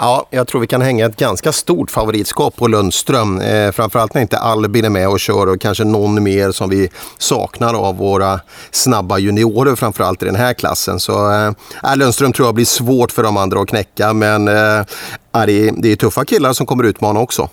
Ja, 0.00 0.26
jag 0.30 0.48
tror 0.48 0.60
vi 0.60 0.66
kan 0.66 0.82
hänga 0.82 1.06
ett 1.06 1.16
ganska 1.16 1.52
stort 1.52 1.90
favoritskap 1.90 2.56
på 2.56 2.68
Lundström. 2.68 3.40
Eh, 3.40 3.72
framförallt 3.72 4.14
när 4.14 4.22
inte 4.22 4.38
Albin 4.38 4.84
är 4.84 4.90
med 4.90 5.08
och 5.08 5.20
kör 5.20 5.46
och 5.46 5.60
kanske 5.60 5.84
någon 5.84 6.22
mer 6.22 6.52
som 6.52 6.70
vi 6.70 6.90
saknar 7.18 7.74
av 7.74 7.96
våra 7.96 8.40
snabba 8.70 9.18
juniorer 9.18 9.74
framförallt 9.74 10.22
i 10.22 10.26
den 10.26 10.36
här 10.36 10.54
klassen. 10.54 11.00
Så 11.00 11.32
eh, 11.32 11.96
Lundström 11.96 12.32
tror 12.32 12.48
jag 12.48 12.54
blir 12.54 12.64
svårt 12.64 13.12
för 13.12 13.22
de 13.22 13.36
andra 13.36 13.60
att 13.60 13.68
knäcka 13.68 14.12
men 14.12 14.48
eh, 14.48 14.84
det, 15.32 15.68
är, 15.68 15.82
det 15.82 15.92
är 15.92 15.96
tuffa 15.96 16.24
killar 16.24 16.52
som 16.52 16.66
kommer 16.66 16.84
utmana 16.84 17.20
också. 17.20 17.48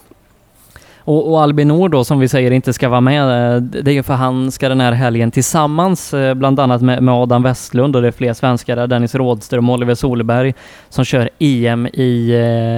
Och, 1.05 1.31
och 1.31 1.41
Albin 1.41 1.67
Nord 1.67 1.91
då, 1.91 2.03
som 2.03 2.19
vi 2.19 2.27
säger 2.27 2.51
inte 2.51 2.73
ska 2.73 2.89
vara 2.89 3.01
med, 3.01 3.55
eh, 3.55 3.61
det 3.61 3.91
är 3.91 3.95
ju 3.95 4.03
för 4.03 4.13
han 4.13 4.51
ska 4.51 4.69
den 4.69 4.81
här 4.81 4.91
helgen 4.91 5.31
tillsammans, 5.31 6.13
eh, 6.13 6.33
bland 6.33 6.59
annat 6.59 6.81
med, 6.81 7.03
med 7.03 7.13
Adam 7.13 7.43
Westlund 7.43 7.95
och 7.95 8.01
det 8.01 8.07
är 8.07 8.11
fler 8.11 8.33
svenskar, 8.33 8.87
Dennis 8.87 9.15
Rådström 9.15 9.69
och 9.69 9.75
Oliver 9.75 9.95
Solberg, 9.95 10.53
som 10.89 11.05
kör 11.05 11.29
EM 11.39 11.87
i 11.87 12.31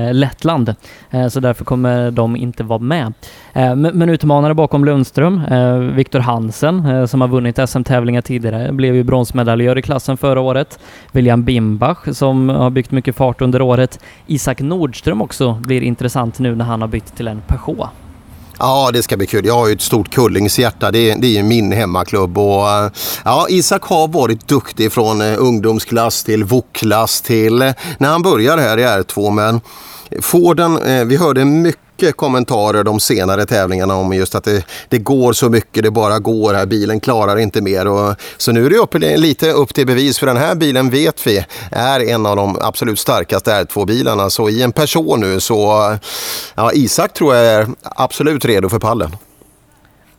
eh, 0.07 0.13
Lettland. 0.13 0.75
Eh, 1.10 1.27
så 1.27 1.39
därför 1.39 1.65
kommer 1.65 2.12
de 2.12 2.36
inte 2.36 2.63
vara 2.63 2.79
med. 2.79 3.13
Eh, 3.53 3.75
men, 3.75 3.98
men 3.98 4.10
utmanare 4.10 4.53
bakom 4.53 4.86
Lundström, 4.86 5.41
eh, 5.51 5.77
Viktor 5.77 6.19
Hansen, 6.19 6.86
eh, 6.86 7.05
som 7.05 7.22
har 7.22 7.27
vunnit 7.27 7.60
SM-tävlingar 7.69 8.22
tidigare, 8.22 8.72
blev 8.72 8.96
ju 8.96 9.03
bronsmedaljör 9.03 9.77
i 9.77 9.81
klassen 9.81 10.17
förra 10.17 10.39
året. 10.39 10.79
William 11.12 11.43
Bimbach, 11.43 11.98
som 12.12 12.50
har 12.50 12.69
byggt 12.69 12.91
mycket 12.91 13.15
fart 13.15 13.41
under 13.41 13.62
året. 13.62 14.00
Isak 14.27 14.62
Nordström 14.62 15.22
också 15.22 15.53
blir 15.53 15.81
intressant 15.81 16.39
nu 16.39 16.55
när 16.55 16.65
han 16.65 16.81
har 16.81 16.88
bytt 16.88 17.15
till 17.15 17.27
en 17.27 17.41
Peugeot. 17.48 17.89
Ja, 18.59 18.89
det 18.93 19.03
ska 19.03 19.17
bli 19.17 19.27
kul. 19.27 19.45
Jag 19.45 19.53
har 19.53 19.67
ju 19.67 19.73
ett 19.73 19.81
stort 19.81 20.09
Kullingshjärta. 20.13 20.91
Det, 20.91 21.13
det 21.13 21.27
är 21.27 21.31
ju 21.31 21.43
min 21.43 21.71
hemmaklubb. 21.71 22.37
Och, 22.37 22.69
eh, 22.69 22.91
ja, 23.25 23.45
Isak 23.49 23.83
har 23.83 24.07
varit 24.07 24.47
duktig 24.47 24.91
från 24.91 25.21
eh, 25.21 25.35
ungdomsklass 25.37 26.23
till 26.23 26.43
VOK-klass 26.43 27.21
till 27.21 27.61
eh, 27.61 27.71
när 27.97 28.09
han 28.09 28.21
börjar 28.21 28.57
här 28.57 28.77
i 28.77 28.83
R2. 28.83 29.31
Men 29.31 29.61
Forden, 30.21 30.79
vi 31.07 31.17
hörde 31.17 31.45
mycket 31.45 31.87
mycket 31.97 32.17
kommentarer 32.17 32.83
de 32.83 32.99
senare 32.99 33.45
tävlingarna 33.45 33.95
om 33.95 34.13
just 34.13 34.35
att 34.35 34.43
det, 34.43 34.63
det, 34.89 34.97
går 34.97 35.33
så 35.33 35.49
mycket, 35.49 35.83
det 35.83 35.91
bara 35.91 36.19
går 36.19 36.53
här, 36.53 36.65
bilen 36.65 36.99
klarar 36.99 37.37
inte 37.37 37.61
mer. 37.61 37.87
Och, 37.87 38.15
så 38.37 38.51
nu 38.51 38.65
är 38.65 38.69
det 38.69 38.77
upp, 38.77 38.93
lite 38.99 39.51
upp 39.51 39.73
till 39.73 39.87
bevis 39.87 40.19
för 40.19 40.27
den 40.27 40.37
här 40.37 40.55
bilen 40.55 40.89
vet 40.89 41.27
vi 41.27 41.45
är 41.71 41.99
en 41.99 42.25
av 42.25 42.35
de 42.35 42.57
absolut 42.61 42.99
starkaste 42.99 43.51
R2-bilarna. 43.51 44.29
Så 44.29 44.49
i 44.49 44.63
en 44.63 44.71
person 44.71 45.19
nu 45.19 45.39
så, 45.39 45.97
ja 46.55 46.71
Isak 46.73 47.13
tror 47.13 47.35
jag 47.35 47.45
är 47.45 47.67
absolut 47.81 48.45
redo 48.45 48.69
för 48.69 48.79
pallen. 48.79 49.11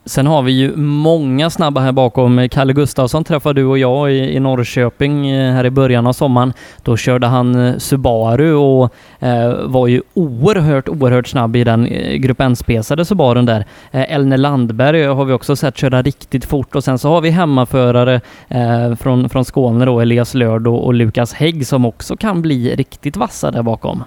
Sen 0.09 0.27
har 0.27 0.43
vi 0.43 0.53
ju 0.53 0.77
många 0.77 1.51
snabba 1.51 1.81
här 1.81 1.93
bakom. 1.93 2.49
Kalle 2.49 2.73
Gustafsson 2.73 3.25
träffade 3.25 3.61
du 3.61 3.65
och 3.65 3.79
jag 3.79 4.13
i, 4.13 4.37
i 4.37 4.41
Norrköping 4.41 5.29
eh, 5.31 5.53
här 5.55 5.65
i 5.67 5.71
början 5.71 6.07
av 6.07 6.13
sommaren. 6.13 6.53
Då 6.83 6.97
körde 6.97 7.27
han 7.27 7.55
eh, 7.55 7.77
Subaru 7.77 8.55
och 8.55 8.95
eh, 9.19 9.53
var 9.65 9.87
ju 9.87 10.03
oerhört, 10.15 10.89
oerhört 10.89 11.27
snabb 11.27 11.57
i 11.57 11.65
den 11.65 11.87
eh, 11.87 12.15
Grupp 12.15 12.41
N-spesade 12.41 13.05
Subarun 13.05 13.47
där. 13.47 13.65
Eh, 13.91 14.13
Elne 14.13 14.37
Landberg 14.37 15.07
har 15.07 15.25
vi 15.25 15.33
också 15.33 15.57
sett 15.57 15.77
köra 15.77 16.03
riktigt 16.03 16.45
fort 16.45 16.75
och 16.75 16.85
sen 16.85 16.99
så 16.99 17.09
har 17.09 17.21
vi 17.21 17.31
hemmaförare 17.31 18.21
eh, 18.49 18.95
från, 18.95 19.29
från 19.29 19.45
Skåne 19.45 19.85
då, 19.85 20.01
Elias 20.01 20.35
Lörd 20.35 20.67
och, 20.67 20.87
och 20.87 20.95
Lukas 20.95 21.33
Hägg 21.33 21.67
som 21.67 21.85
också 21.85 22.17
kan 22.17 22.43
bli 22.43 22.77
riktigt 22.77 23.17
vassa 23.17 23.51
där 23.51 23.63
bakom. 23.63 24.05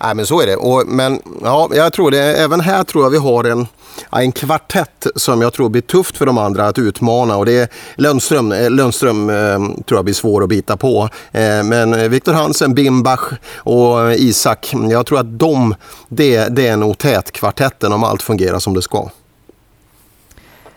Nej 0.00 0.14
men 0.14 0.26
så 0.26 0.40
är 0.40 0.46
det. 0.46 0.56
Och, 0.56 0.86
men 0.86 1.20
ja, 1.42 1.68
jag 1.72 1.92
tror 1.92 2.10
det, 2.10 2.18
även 2.18 2.60
här 2.60 2.84
tror 2.84 3.04
jag 3.04 3.10
vi 3.10 3.18
har 3.18 3.44
en, 3.44 3.66
en 4.12 4.32
kvartett 4.32 5.06
som 5.16 5.42
jag 5.42 5.52
tror 5.52 5.68
blir 5.68 5.82
tufft 5.82 6.16
för 6.16 6.26
de 6.26 6.38
andra 6.38 6.66
att 6.66 6.78
utmana. 6.78 7.36
Och 7.36 7.46
det 7.46 7.58
är 7.58 7.68
Lundström, 7.96 8.52
eh, 8.52 8.70
Lundström 8.70 9.30
eh, 9.30 9.58
tror 9.58 9.98
jag 9.98 10.04
blir 10.04 10.14
svår 10.14 10.42
att 10.42 10.48
bita 10.48 10.76
på. 10.76 11.08
Eh, 11.32 11.62
men 11.62 11.94
eh, 11.94 12.08
Viktor 12.08 12.32
Hansen, 12.32 12.74
Bimbach 12.74 13.32
och 13.56 14.12
Isak, 14.12 14.74
jag 14.90 15.06
tror 15.06 15.18
att 15.18 15.38
de, 15.38 15.74
det, 16.08 16.48
det 16.48 16.66
är 16.66 16.76
nog 16.76 16.98
tätkvartetten 16.98 17.92
om 17.92 18.04
allt 18.04 18.22
fungerar 18.22 18.58
som 18.58 18.74
det 18.74 18.82
ska. 18.82 19.10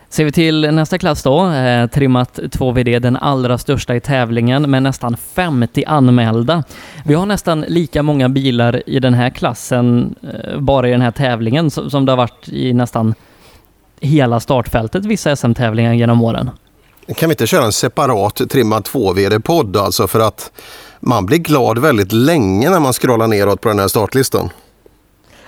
Ser 0.09 0.25
vi 0.25 0.31
till 0.31 0.71
nästa 0.71 0.97
klass 0.97 1.23
då, 1.23 1.49
eh, 1.51 1.87
trimmat 1.87 2.39
2VD, 2.51 2.99
den 2.99 3.17
allra 3.17 3.57
största 3.57 3.95
i 3.95 3.99
tävlingen 3.99 4.71
med 4.71 4.83
nästan 4.83 5.17
50 5.17 5.83
anmälda. 5.87 6.63
Vi 7.05 7.13
har 7.13 7.25
nästan 7.25 7.61
lika 7.61 8.03
många 8.03 8.29
bilar 8.29 8.83
i 8.85 8.99
den 8.99 9.13
här 9.13 9.29
klassen 9.29 10.15
eh, 10.23 10.59
bara 10.59 10.87
i 10.87 10.91
den 10.91 11.01
här 11.01 11.11
tävlingen 11.11 11.71
som, 11.71 11.89
som 11.89 12.05
det 12.05 12.11
har 12.11 12.17
varit 12.17 12.49
i 12.49 12.73
nästan 12.73 13.13
hela 14.01 14.39
startfältet 14.39 15.05
vissa 15.05 15.35
SM-tävlingar 15.35 15.93
genom 15.93 16.23
åren. 16.23 16.49
Kan 17.15 17.29
vi 17.29 17.33
inte 17.33 17.47
köra 17.47 17.65
en 17.65 17.71
separat 17.71 18.41
trimmad 18.49 18.83
2VD-podd 18.83 19.77
alltså 19.77 20.07
för 20.07 20.19
att 20.19 20.51
man 20.99 21.25
blir 21.25 21.37
glad 21.37 21.79
väldigt 21.79 22.11
länge 22.11 22.69
när 22.69 22.79
man 22.79 22.93
scrollar 22.93 23.27
neråt 23.27 23.61
på 23.61 23.69
den 23.69 23.79
här 23.79 23.87
startlistan. 23.87 24.49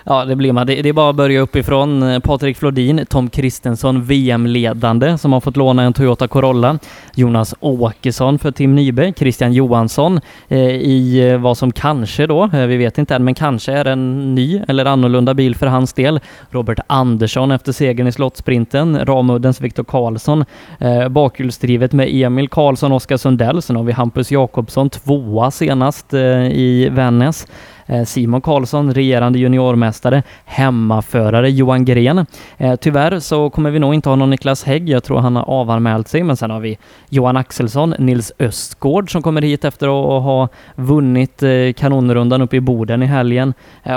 Ja, 0.05 0.25
det 0.25 0.35
blir 0.35 0.51
man. 0.51 0.67
Det, 0.67 0.81
det 0.81 0.89
är 0.89 0.93
bara 0.93 1.09
att 1.09 1.15
börja 1.15 1.39
uppifrån. 1.39 2.21
Patrik 2.23 2.57
Flodin, 2.57 3.05
Tom 3.09 3.29
Kristensson, 3.29 4.03
VM-ledande, 4.03 5.17
som 5.17 5.33
har 5.33 5.39
fått 5.41 5.57
låna 5.57 5.83
en 5.83 5.93
Toyota 5.93 6.27
Corolla. 6.27 6.79
Jonas 7.15 7.55
Åkesson 7.59 8.39
för 8.39 8.51
Tim 8.51 8.75
Nyberg, 8.75 9.13
Christian 9.17 9.53
Johansson 9.53 10.19
eh, 10.47 10.59
i 10.69 11.29
eh, 11.29 11.37
vad 11.37 11.57
som 11.57 11.71
kanske 11.71 12.27
då, 12.27 12.43
eh, 12.53 12.65
vi 12.65 12.77
vet 12.77 12.97
inte 12.97 13.15
än, 13.15 13.23
men 13.23 13.35
kanske 13.35 13.73
är 13.73 13.85
en 13.85 14.35
ny 14.35 14.61
eller 14.67 14.85
annorlunda 14.85 15.33
bil 15.33 15.55
för 15.55 15.67
hans 15.67 15.93
del. 15.93 16.19
Robert 16.49 16.79
Andersson 16.87 17.51
efter 17.51 17.71
segern 17.71 18.07
i 18.07 18.11
Slottsprinten, 18.11 19.05
Ramuddens 19.05 19.61
Viktor 19.61 19.83
Karlsson, 19.83 20.45
eh, 20.79 21.09
bakhjulsdrivet 21.09 21.93
med 21.93 22.07
Emil 22.11 22.49
Karlsson, 22.49 22.91
Oskar 22.91 23.17
Sundell. 23.17 23.61
Sen 23.61 23.75
har 23.75 23.83
vi 23.83 23.91
Hampus 23.91 24.31
Jakobsson, 24.31 24.89
tvåa 24.89 25.51
senast 25.51 26.13
eh, 26.13 26.21
i 26.51 26.89
Vännäs. 26.91 27.47
Eh, 27.91 28.05
Simon 28.05 28.41
Karlsson, 28.41 28.93
regerande 28.93 29.39
juniormästare, 29.39 30.23
hemmaförare 30.45 31.51
Johan 31.51 31.85
Gren. 31.85 32.25
Eh, 32.57 32.75
tyvärr 32.75 33.19
så 33.19 33.49
kommer 33.49 33.71
vi 33.71 33.79
nog 33.79 33.93
inte 33.93 34.09
ha 34.09 34.15
någon 34.15 34.29
Niklas 34.29 34.63
Hägg, 34.63 34.89
jag 34.89 35.03
tror 35.03 35.19
han 35.19 35.35
har 35.35 35.49
avanmält 35.49 36.07
sig, 36.07 36.23
men 36.23 36.37
sen 36.37 36.51
har 36.51 36.59
vi 36.59 36.77
Johan 37.09 37.37
Axelsson, 37.37 37.95
Nils 37.99 38.31
Östgård 38.39 39.11
som 39.11 39.21
kommer 39.21 39.41
hit 39.41 39.65
efter 39.65 39.87
att 39.87 40.23
ha 40.23 40.47
vunnit 40.75 41.43
eh, 41.43 41.73
kanonrundan 41.75 42.41
uppe 42.41 42.55
i 42.55 42.61
Boden 42.61 43.03
i 43.03 43.05
helgen 43.05 43.53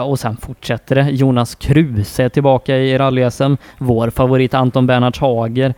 och 0.07 0.19
sen 0.19 0.37
fortsätter 0.37 0.95
det. 0.95 1.11
Jonas 1.11 1.55
Kruse 1.55 2.25
är 2.25 2.29
tillbaka 2.29 2.77
i 2.77 2.99
rally-SM, 2.99 3.57
vår 3.79 4.11
favorit 4.11 4.55
Anton 4.55 4.87
Bernhards 4.87 5.19
Hager. 5.19 5.75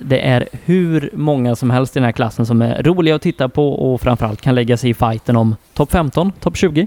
Det 0.00 0.20
är 0.20 0.48
hur 0.64 1.10
många 1.12 1.56
som 1.56 1.70
helst 1.70 1.96
i 1.96 1.98
den 1.98 2.04
här 2.04 2.12
klassen 2.12 2.46
som 2.46 2.62
är 2.62 2.82
roliga 2.82 3.14
att 3.14 3.22
titta 3.22 3.48
på 3.48 3.72
och 3.72 4.00
framförallt 4.00 4.40
kan 4.40 4.54
lägga 4.54 4.76
sig 4.76 4.90
i 4.90 4.94
fighten 4.94 5.36
om 5.36 5.56
topp 5.74 5.92
15, 5.92 6.32
topp 6.32 6.56
20. 6.56 6.86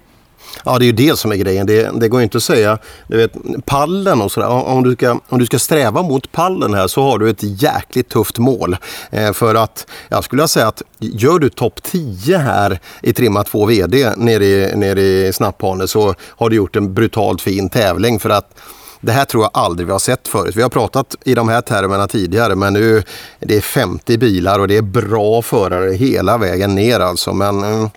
Ja, 0.65 0.79
det 0.79 0.85
är 0.85 0.87
ju 0.87 0.91
det 0.91 1.19
som 1.19 1.31
är 1.31 1.35
grejen. 1.35 1.67
Det, 1.67 1.99
det 1.99 2.09
går 2.09 2.21
inte 2.21 2.37
att 2.37 2.43
säga, 2.43 2.77
du 3.07 3.17
vet, 3.17 3.31
pallen 3.65 4.21
och 4.21 4.31
sådär. 4.31 4.47
Om 4.47 4.83
du, 4.83 4.93
ska, 4.93 5.19
om 5.29 5.39
du 5.39 5.45
ska 5.45 5.59
sträva 5.59 6.01
mot 6.01 6.31
pallen 6.31 6.73
här 6.73 6.87
så 6.87 7.01
har 7.01 7.19
du 7.19 7.29
ett 7.29 7.43
jäkligt 7.61 8.09
tufft 8.09 8.37
mål. 8.37 8.77
Eh, 9.09 9.33
för 9.33 9.55
att, 9.55 9.87
jag 10.09 10.23
skulle 10.23 10.47
säga 10.47 10.67
att 10.67 10.81
gör 10.99 11.39
du 11.39 11.49
topp 11.49 11.83
10 11.83 12.37
här 12.37 12.79
i 13.01 13.13
trimma 13.13 13.43
2 13.43 13.65
VD 13.65 14.11
nere 14.17 14.45
i, 14.45 14.75
nere 14.75 15.01
i 15.01 15.33
Snapphane 15.33 15.87
så 15.87 16.15
har 16.27 16.49
du 16.49 16.55
gjort 16.55 16.75
en 16.75 16.93
brutalt 16.93 17.41
fin 17.41 17.69
tävling. 17.69 18.19
För 18.19 18.29
att 18.29 18.55
det 19.01 19.11
här 19.11 19.25
tror 19.25 19.43
jag 19.43 19.51
aldrig 19.53 19.87
vi 19.87 19.91
har 19.91 19.99
sett 19.99 20.27
förut. 20.27 20.55
Vi 20.55 20.61
har 20.61 20.69
pratat 20.69 21.15
i 21.23 21.35
de 21.35 21.49
här 21.49 21.61
termerna 21.61 22.07
tidigare 22.07 22.55
men 22.55 22.73
nu 22.73 23.03
det 23.39 23.57
är 23.57 23.61
50 23.61 24.17
bilar 24.17 24.59
och 24.59 24.67
det 24.67 24.77
är 24.77 24.81
bra 24.81 25.41
förare 25.41 25.93
hela 25.93 26.37
vägen 26.37 26.75
ner 26.75 26.99
alltså. 26.99 27.33
Men 27.33 27.63
eh, 27.63 27.89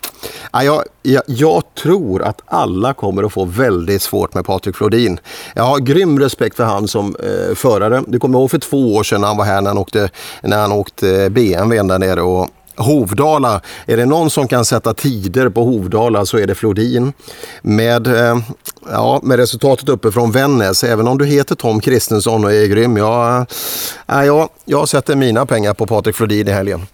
jag, 0.62 0.84
jag, 1.02 1.22
jag, 1.26 1.62
tror 1.82 2.22
att 2.22 2.40
alla 2.46 2.94
kommer 2.94 3.22
att 3.22 3.32
få 3.32 3.44
väldigt 3.44 4.02
svårt 4.02 4.34
med 4.34 4.44
Patrik 4.44 4.76
Flodin. 4.76 5.20
Jag 5.54 5.62
har 5.62 5.78
grym 5.78 6.18
respekt 6.18 6.56
för 6.56 6.64
han 6.64 6.88
som 6.88 7.16
eh, 7.16 7.54
förare. 7.54 8.02
Du 8.06 8.18
kommer 8.18 8.38
ihåg 8.38 8.50
för 8.50 8.58
två 8.58 8.94
år 8.94 9.02
sedan 9.02 9.20
när 9.20 9.28
han 9.28 9.36
var 9.36 9.44
här 9.44 9.60
när 9.60 9.70
han 9.70 9.78
åkte, 9.78 10.10
när 10.42 10.60
han 10.60 10.72
åkte 10.72 11.22
eh, 11.22 11.28
BMW 11.28 11.88
där 11.88 11.98
nere 11.98 12.22
och 12.22 12.48
Hovdala, 12.76 13.60
är 13.86 13.96
det 13.96 14.06
någon 14.06 14.30
som 14.30 14.48
kan 14.48 14.64
sätta 14.64 14.94
tider 14.94 15.48
på 15.48 15.64
Hovdala 15.64 16.26
så 16.26 16.38
är 16.38 16.46
det 16.46 16.54
Flodin. 16.54 17.12
Med, 17.62 18.06
eh, 18.06 18.38
ja, 18.90 19.20
med 19.22 19.38
resultatet 19.38 19.88
uppe 19.88 20.12
från 20.12 20.32
Vännäs, 20.32 20.84
även 20.84 21.08
om 21.08 21.18
du 21.18 21.26
heter 21.26 21.54
Tom 21.54 21.80
Kristensson 21.80 22.44
och 22.44 22.52
är 22.52 22.66
grym. 22.66 22.96
Jag, 22.96 23.46
äh, 24.08 24.24
jag, 24.24 24.48
jag 24.64 24.88
sätter 24.88 25.16
mina 25.16 25.46
pengar 25.46 25.74
på 25.74 25.86
Patrik 25.86 26.16
Flodin 26.16 26.48
i 26.48 26.50
helgen. 26.50 26.86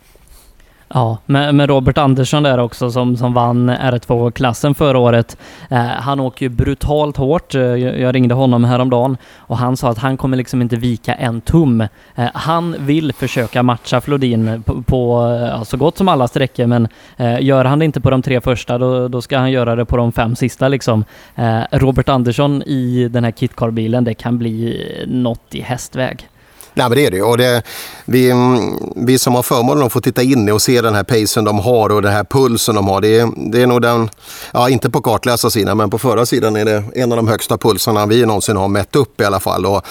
Ja, 0.95 1.19
med, 1.27 1.55
med, 1.55 1.69
Robert 1.69 1.99
Andersson 1.99 2.43
där 2.43 2.59
också 2.59 2.91
som, 2.91 3.17
som 3.17 3.35
vann 3.35 3.71
R2-klassen 3.71 4.75
förra 4.75 4.99
året. 4.99 5.37
Eh, 5.69 5.79
han 5.79 6.21
åker 6.21 6.47
ju 6.47 6.49
brutalt 6.49 7.17
hårt. 7.17 7.55
Eh, 7.55 7.61
jag, 7.61 8.01
jag, 8.01 8.15
ringde 8.15 8.35
honom 8.35 8.65
häromdagen 8.65 9.17
och 9.37 9.59
han 9.59 9.77
sa 9.77 9.91
att 9.91 9.99
han 9.99 10.17
kommer 10.17 10.37
liksom 10.37 10.63
inte 10.63 10.77
vika 10.77 11.15
en 11.15 11.41
tum. 11.41 11.81
Eh, 12.15 12.29
han 12.35 12.77
vill 12.79 13.13
försöka 13.13 13.63
matcha 13.63 14.01
Flodin 14.01 14.63
på, 14.63 14.83
på 14.83 15.27
eh, 15.27 15.49
ja, 15.49 15.65
så 15.65 15.77
gott 15.77 15.99
som 15.99 16.09
alla 16.09 16.29
sträckor 16.29 16.67
men 16.67 16.89
eh, 17.17 17.43
gör 17.43 17.65
han 17.65 17.79
det 17.79 17.85
inte 17.85 18.01
på 18.01 18.11
de 18.11 18.23
tre 18.23 18.41
första 18.41 18.79
då, 18.79 19.09
då 19.09 19.23
ska 19.23 19.39
han 19.39 19.51
göra 19.51 19.77
det 19.77 19.85
på 19.85 19.97
de 19.97 20.13
fem 20.13 20.37
sista 20.37 20.69
liksom. 20.69 21.05
Eh, 21.35 21.61
Robert 21.73 22.09
Andersson 22.09 22.63
i 22.63 23.09
den 23.09 23.25
här 23.25 23.33
kitcar-bilen, 23.33 24.05
det 24.05 24.15
kan 24.15 24.39
bli 24.39 24.85
något 25.07 25.55
i 25.55 25.61
hästväg. 25.61 26.30
Nej, 26.75 26.89
men 26.89 26.99
det 26.99 27.07
är 27.07 27.11
det 27.11 27.23
och 27.23 27.39
det, 27.39 27.63
vi, 28.05 28.31
mm, 28.31 28.79
vi 28.97 29.19
som 29.19 29.35
har 29.35 29.43
förmånen 29.43 29.85
att 29.87 29.93
få 29.93 30.01
titta 30.01 30.23
in 30.23 30.53
och 30.53 30.63
se 30.63 30.81
den 30.81 30.95
här 30.95 31.03
pacen 31.03 31.45
de 31.45 31.59
har 31.59 31.93
och 31.93 32.03
den 32.03 32.13
här 32.13 32.25
pulsen 32.25 32.75
de 32.75 32.89
har. 32.89 33.01
Det 33.01 33.21
är, 33.21 33.29
det 33.51 33.63
är 33.63 33.67
nog 33.67 33.83
den, 33.83 34.11
ja 34.53 34.69
inte 34.69 34.91
på 34.91 35.01
kartläsarsidan 35.01 35.77
men 35.77 35.91
på 35.91 35.99
förra 35.99 36.27
sidan 36.27 36.57
är 36.57 36.65
det 36.65 36.85
en 36.95 37.13
av 37.13 37.17
de 37.17 37.29
högsta 37.29 37.59
pulsarna 37.59 38.07
vi 38.07 38.27
någonsin 38.27 38.57
har 38.57 38.69
mätt 38.69 38.97
upp 38.97 39.21
i 39.21 39.25
alla 39.25 39.41
fall. 39.41 39.67
Och, 39.67 39.87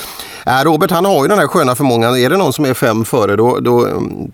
äh, 0.46 0.64
Robert 0.64 0.92
han 0.92 1.06
har 1.06 1.24
ju 1.24 1.28
den 1.28 1.40
här 1.40 1.48
sköna 1.48 1.76
förmågan, 1.76 2.18
är 2.18 2.30
det 2.30 2.38
någon 2.38 2.54
som 2.54 2.66
är 2.66 2.74
fem 2.74 3.06
före 3.06 3.36
då, 3.36 3.60
då 3.60 3.86
mm, 3.86 4.32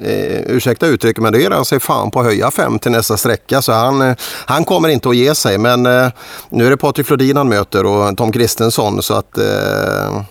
Eh, 0.00 0.40
ursäkta 0.46 0.86
uttrycket, 0.86 1.22
men 1.22 1.32
då 1.32 1.38
ger 1.38 1.50
han 1.50 1.64
sig 1.64 1.80
fan 1.80 2.10
på 2.10 2.20
att 2.20 2.26
höja 2.26 2.50
fem 2.50 2.78
till 2.78 2.92
nästa 2.92 3.16
sträcka. 3.16 3.62
Så 3.62 3.72
han, 3.72 4.02
eh, 4.02 4.16
han 4.46 4.64
kommer 4.64 4.88
inte 4.88 5.08
att 5.08 5.16
ge 5.16 5.34
sig. 5.34 5.58
Men 5.58 5.86
eh, 5.86 6.08
nu 6.48 6.66
är 6.66 6.70
det 6.70 6.76
Patrik 6.76 7.06
Flodin 7.06 7.36
han 7.36 7.48
möter 7.48 7.86
och 7.86 8.16
Tom 8.16 8.32
Kristensson. 8.32 9.02
Så 9.02 9.14
att 9.14 9.38
eh, 9.38 10.22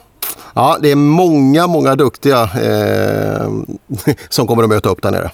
Ja, 0.54 0.78
det 0.82 0.92
är 0.92 0.96
många, 0.96 1.68
många 1.68 1.96
duktiga 1.96 2.42
eh, 2.44 3.48
som 4.30 4.48
kommer 4.48 4.64
att 4.64 4.70
möta 4.70 4.90
upp 4.90 5.02
där 5.02 5.12
nere. 5.12 5.32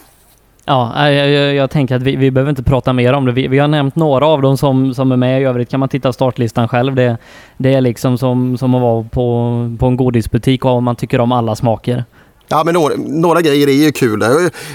Ja, 0.65 1.09
jag, 1.09 1.29
jag, 1.29 1.55
jag, 1.55 1.71
tänker 1.71 1.95
att 1.95 2.01
vi, 2.01 2.15
vi 2.15 2.31
behöver 2.31 2.49
inte 2.49 2.63
prata 2.63 2.93
mer 2.93 3.13
om 3.13 3.25
det. 3.25 3.31
Vi, 3.31 3.47
vi, 3.47 3.59
har 3.59 3.67
nämnt 3.67 3.95
några 3.95 4.27
av 4.27 4.41
dem 4.41 4.57
som, 4.57 4.93
som 4.93 5.11
är 5.11 5.17
med. 5.17 5.41
I 5.41 5.43
övrigt 5.43 5.69
kan 5.69 5.79
man 5.79 5.89
titta 5.89 6.13
startlistan 6.13 6.67
själv. 6.67 6.95
Det, 6.95 7.17
det 7.57 7.73
är 7.73 7.81
liksom 7.81 8.17
som, 8.17 8.57
som 8.57 8.75
att 8.75 8.81
vara 8.81 9.03
på, 9.03 9.75
på 9.79 9.85
en 9.85 9.97
godisbutik 9.97 10.65
och 10.65 10.83
man 10.83 10.95
tycker 10.95 11.19
om 11.21 11.31
alla 11.31 11.55
smaker. 11.55 12.03
Ja, 12.51 12.63
men 12.63 12.73
några, 12.73 12.95
några, 12.97 13.41
grejer 13.41 13.67
är 13.67 13.71
ju 13.71 13.91
kul. 13.91 14.19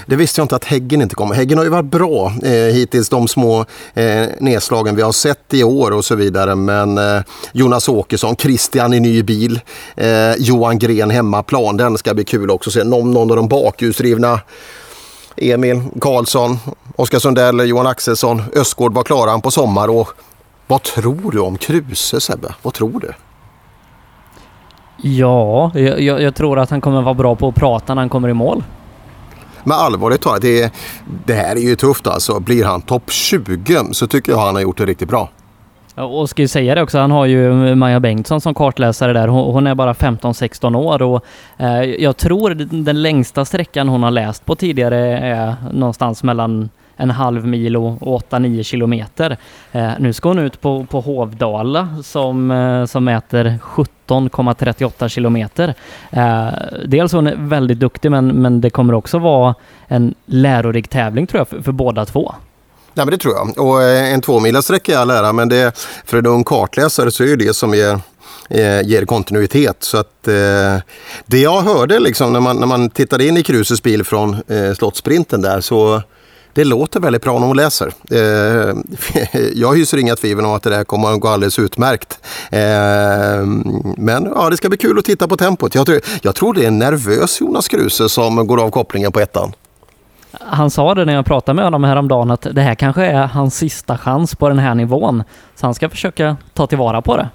Det 0.05 0.15
visste 0.15 0.41
jag 0.41 0.45
inte 0.45 0.55
att 0.55 0.65
Häggen 0.65 1.01
inte 1.01 1.15
kommer. 1.15 1.35
Häggen 1.35 1.57
har 1.57 1.65
ju 1.65 1.71
varit 1.71 1.85
bra 1.85 2.33
eh, 2.43 2.51
hittills, 2.51 3.09
de 3.09 3.27
små 3.27 3.65
eh, 3.93 4.25
nedslagen 4.39 4.95
vi 4.95 5.01
har 5.01 5.11
sett 5.11 5.53
i 5.53 5.63
år 5.63 5.91
och 5.91 6.05
så 6.05 6.15
vidare. 6.15 6.55
Men 6.55 6.97
eh, 6.97 7.21
Jonas 7.51 7.89
Åkesson, 7.89 8.35
Christian 8.35 8.93
i 8.93 8.99
ny 8.99 9.23
bil, 9.23 9.59
eh, 9.95 10.33
Johan 10.37 10.79
Gren 10.79 11.09
hemmaplan. 11.09 11.77
Den 11.77 11.97
ska 11.97 12.13
bli 12.13 12.23
kul 12.23 12.51
också. 12.51 12.71
Se 12.71 12.83
någon, 12.83 13.11
någon 13.11 13.31
av 13.31 13.37
de 13.37 13.47
bakhjulsdrivna 13.47 14.39
Emil 15.35 15.81
Karlsson, 16.01 16.57
Oskar 16.95 17.19
Sundell, 17.19 17.69
Johan 17.69 17.87
Axelsson, 17.87 18.43
Östgård 18.55 18.93
var 18.93 19.03
klara 19.03 19.39
på 19.39 19.51
sommar. 19.51 19.87
Och 19.87 20.09
vad 20.67 20.83
tror 20.83 21.31
du 21.31 21.39
om 21.39 21.57
Kruse 21.57 22.21
Sebbe? 22.21 22.55
Vad 22.61 22.73
tror 22.73 22.99
du? 22.99 23.13
Ja, 25.01 25.71
jag, 25.75 26.21
jag, 26.21 26.35
tror 26.35 26.59
att 26.59 26.69
han 26.69 26.81
kommer 26.81 27.01
vara 27.01 27.13
bra 27.13 27.35
på 27.35 27.47
att 27.47 27.55
prata 27.55 27.93
när 27.93 28.01
han 28.01 28.09
kommer 28.09 28.29
i 28.29 28.33
mål. 28.33 28.63
Men 29.63 29.77
allvarligt 29.77 30.21
talat, 30.21 30.41
det, 30.41 30.73
det 31.25 31.33
här 31.33 31.55
är 31.55 31.59
ju 31.59 31.75
tufft 31.75 32.07
alltså. 32.07 32.39
Blir 32.39 32.65
han 32.65 32.81
topp 32.81 33.11
20 33.11 33.83
så 33.91 34.07
tycker 34.07 34.31
jag 34.31 34.39
han 34.39 34.55
har 34.55 34.61
gjort 34.61 34.77
det 34.77 34.85
riktigt 34.85 35.09
bra. 35.09 35.29
Och 35.95 36.29
ska 36.29 36.41
ju 36.41 36.47
säga 36.47 36.75
det 36.75 36.81
också, 36.81 36.99
han 36.99 37.11
har 37.11 37.25
ju 37.25 37.75
Maja 37.75 37.99
Bengtsson 37.99 38.41
som 38.41 38.53
kartläsare 38.53 39.13
där. 39.13 39.27
Hon, 39.27 39.53
hon 39.53 39.67
är 39.67 39.75
bara 39.75 39.93
15-16 39.93 40.75
år 40.75 41.01
och 41.01 41.25
eh, 41.57 41.81
jag 41.81 42.17
tror 42.17 42.49
den 42.83 43.01
längsta 43.01 43.45
sträckan 43.45 43.87
hon 43.87 44.03
har 44.03 44.11
läst 44.11 44.45
på 44.45 44.55
tidigare 44.55 45.17
är 45.17 45.55
någonstans 45.73 46.23
mellan 46.23 46.69
en 46.95 47.11
halv 47.11 47.47
mil 47.47 47.77
och 47.77 47.99
8-9 47.99 48.63
kilometer. 48.63 49.37
Eh, 49.71 49.91
nu 49.99 50.13
ska 50.13 50.29
hon 50.29 50.39
ut 50.39 50.61
på, 50.61 50.85
på 50.85 51.01
Hovdala 51.01 51.87
som, 52.03 52.51
eh, 52.51 52.85
som 52.85 53.03
mäter 53.03 53.59
13,38 54.07 55.07
kilometer. 55.07 55.75
Eh, 56.11 56.47
dels 56.85 57.11
hon 57.11 57.27
är 57.27 57.35
väldigt 57.35 57.79
duktig 57.79 58.11
men, 58.11 58.27
men 58.27 58.61
det 58.61 58.69
kommer 58.69 58.93
också 58.93 59.19
vara 59.19 59.55
en 59.87 60.15
lärorik 60.25 60.87
tävling 60.87 61.27
tror 61.27 61.39
jag 61.39 61.47
för, 61.47 61.61
för 61.61 61.71
båda 61.71 62.05
två. 62.05 62.35
Ja, 62.97 63.05
men 63.05 63.11
det 63.11 63.17
tror 63.17 63.35
jag. 63.35 63.67
Och 63.67 63.83
eh, 63.83 64.13
en 64.13 64.21
tvåmilasträcka 64.21 64.93
är 64.93 64.97
all 64.97 65.09
ära, 65.09 65.33
men 65.33 65.49
det, 65.49 65.77
för 66.05 66.17
en 66.17 66.25
ung 66.25 66.43
kartläsare 66.43 67.11
så 67.11 67.23
är 67.23 67.27
det 67.27 67.35
det 67.35 67.53
som 67.53 67.73
ger, 67.73 67.99
eh, 68.49 68.81
ger 68.81 69.05
kontinuitet. 69.05 69.77
Så 69.79 69.97
att, 69.97 70.27
eh, 70.27 70.77
det 71.25 71.39
jag 71.39 71.61
hörde 71.61 71.99
liksom, 71.99 72.33
när, 72.33 72.39
man, 72.39 72.57
när 72.57 72.67
man 72.67 72.89
tittade 72.89 73.27
in 73.27 73.37
i 73.37 73.43
Kruses 73.43 73.83
bil 73.83 74.03
från 74.03 74.33
eh, 74.47 74.73
Slottsprinten 74.73 75.41
där 75.41 75.61
så 75.61 76.01
det 76.57 76.63
låter 76.63 76.99
väldigt 76.99 77.21
bra 77.21 77.39
när 77.39 77.47
hon 77.47 77.57
läser. 77.57 77.91
Eh, 78.11 78.75
jag 79.53 79.77
hyser 79.77 79.97
inga 79.97 80.15
tvivel 80.15 80.45
om 80.45 80.51
att 80.51 80.63
det 80.63 80.69
där 80.69 80.83
kommer 80.83 81.13
att 81.13 81.19
gå 81.19 81.27
alldeles 81.27 81.59
utmärkt. 81.59 82.19
Eh, 82.51 82.59
men 83.97 84.31
ja, 84.35 84.49
det 84.49 84.57
ska 84.57 84.69
bli 84.69 84.77
kul 84.77 84.99
att 84.99 85.05
titta 85.05 85.27
på 85.27 85.37
tempot. 85.37 85.75
Jag 85.75 85.85
tror, 85.85 86.01
jag 86.21 86.35
tror 86.35 86.53
det 86.53 86.63
är 86.63 86.67
en 86.67 86.79
nervös 86.79 87.41
Jonas 87.41 87.67
Kruse 87.67 88.09
som 88.09 88.47
går 88.47 88.63
av 88.63 88.69
kopplingen 88.69 89.11
på 89.11 89.19
ettan. 89.19 89.53
Han 90.31 90.69
sa 90.69 90.95
det 90.95 91.05
när 91.05 91.13
jag 91.13 91.25
pratade 91.25 91.55
med 91.55 91.65
honom 91.65 91.83
häromdagen 91.83 92.31
att 92.31 92.47
det 92.51 92.61
här 92.61 92.75
kanske 92.75 93.05
är 93.05 93.27
hans 93.27 93.57
sista 93.57 93.97
chans 93.97 94.35
på 94.35 94.49
den 94.49 94.59
här 94.59 94.75
nivån. 94.75 95.23
Så 95.55 95.65
han 95.65 95.73
ska 95.73 95.89
försöka 95.89 96.37
ta 96.53 96.67
tillvara 96.67 97.01
på 97.01 97.17
det. 97.17 97.29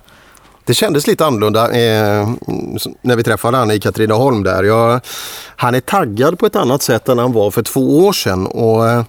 Det 0.64 0.74
kändes 0.74 1.06
lite 1.06 1.26
annorlunda 1.26 1.64
eh, 1.64 2.30
när 3.02 3.16
vi 3.16 3.22
träffade 3.22 3.56
honom 3.56 3.70
i 3.70 3.80
Katrineholm 3.80 4.42
där. 4.42 4.62
Jag, 4.62 5.00
han 5.56 5.74
är 5.74 5.80
taggad 5.80 6.38
på 6.38 6.46
ett 6.46 6.56
annat 6.56 6.82
sätt 6.82 7.08
än 7.08 7.18
han 7.18 7.32
var 7.32 7.50
för 7.50 7.62
två 7.62 8.06
år 8.06 8.12
sedan. 8.12 8.46
Och, 8.46 8.88
eh, 8.88 9.04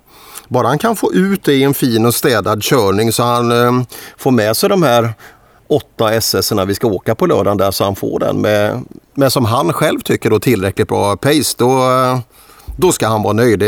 bara 0.48 0.68
han 0.68 0.78
kan 0.78 0.96
få 0.96 1.13
ut 1.13 1.44
det 1.44 1.54
i 1.54 1.63
en 1.63 1.74
fin 1.74 2.06
och 2.06 2.16
städad 2.16 2.63
körning 2.63 3.12
så 3.12 3.24
han 3.24 3.52
eh, 3.52 3.84
får 4.18 4.32
med 4.32 4.58
sig 4.58 4.70
de 4.70 4.84
här 4.84 5.13
åtta 5.68 6.13
ss 6.13 6.52
vi 6.68 6.76
ska 6.76 6.88
åka 6.88 7.16
på 7.16 7.26
lördagen 7.26 7.58
där 7.58 7.72
så 7.72 7.84
han 7.84 7.96
får 7.96 8.20
den 8.20 8.42
med, 8.42 8.84
med 9.13 9.32
som 9.32 9.46
han 9.46 9.74
själv 9.74 10.00
tycker 10.00 10.30
då 10.30 10.39
tillräckligt 10.39 10.88
bra 10.88 11.18
pace. 11.18 11.56
Då, 11.58 11.92
eh, 11.92 12.20
då 12.78 12.92
ska 12.92 13.08
han 13.08 13.24
vara 13.24 13.34
nöjd. 13.34 13.63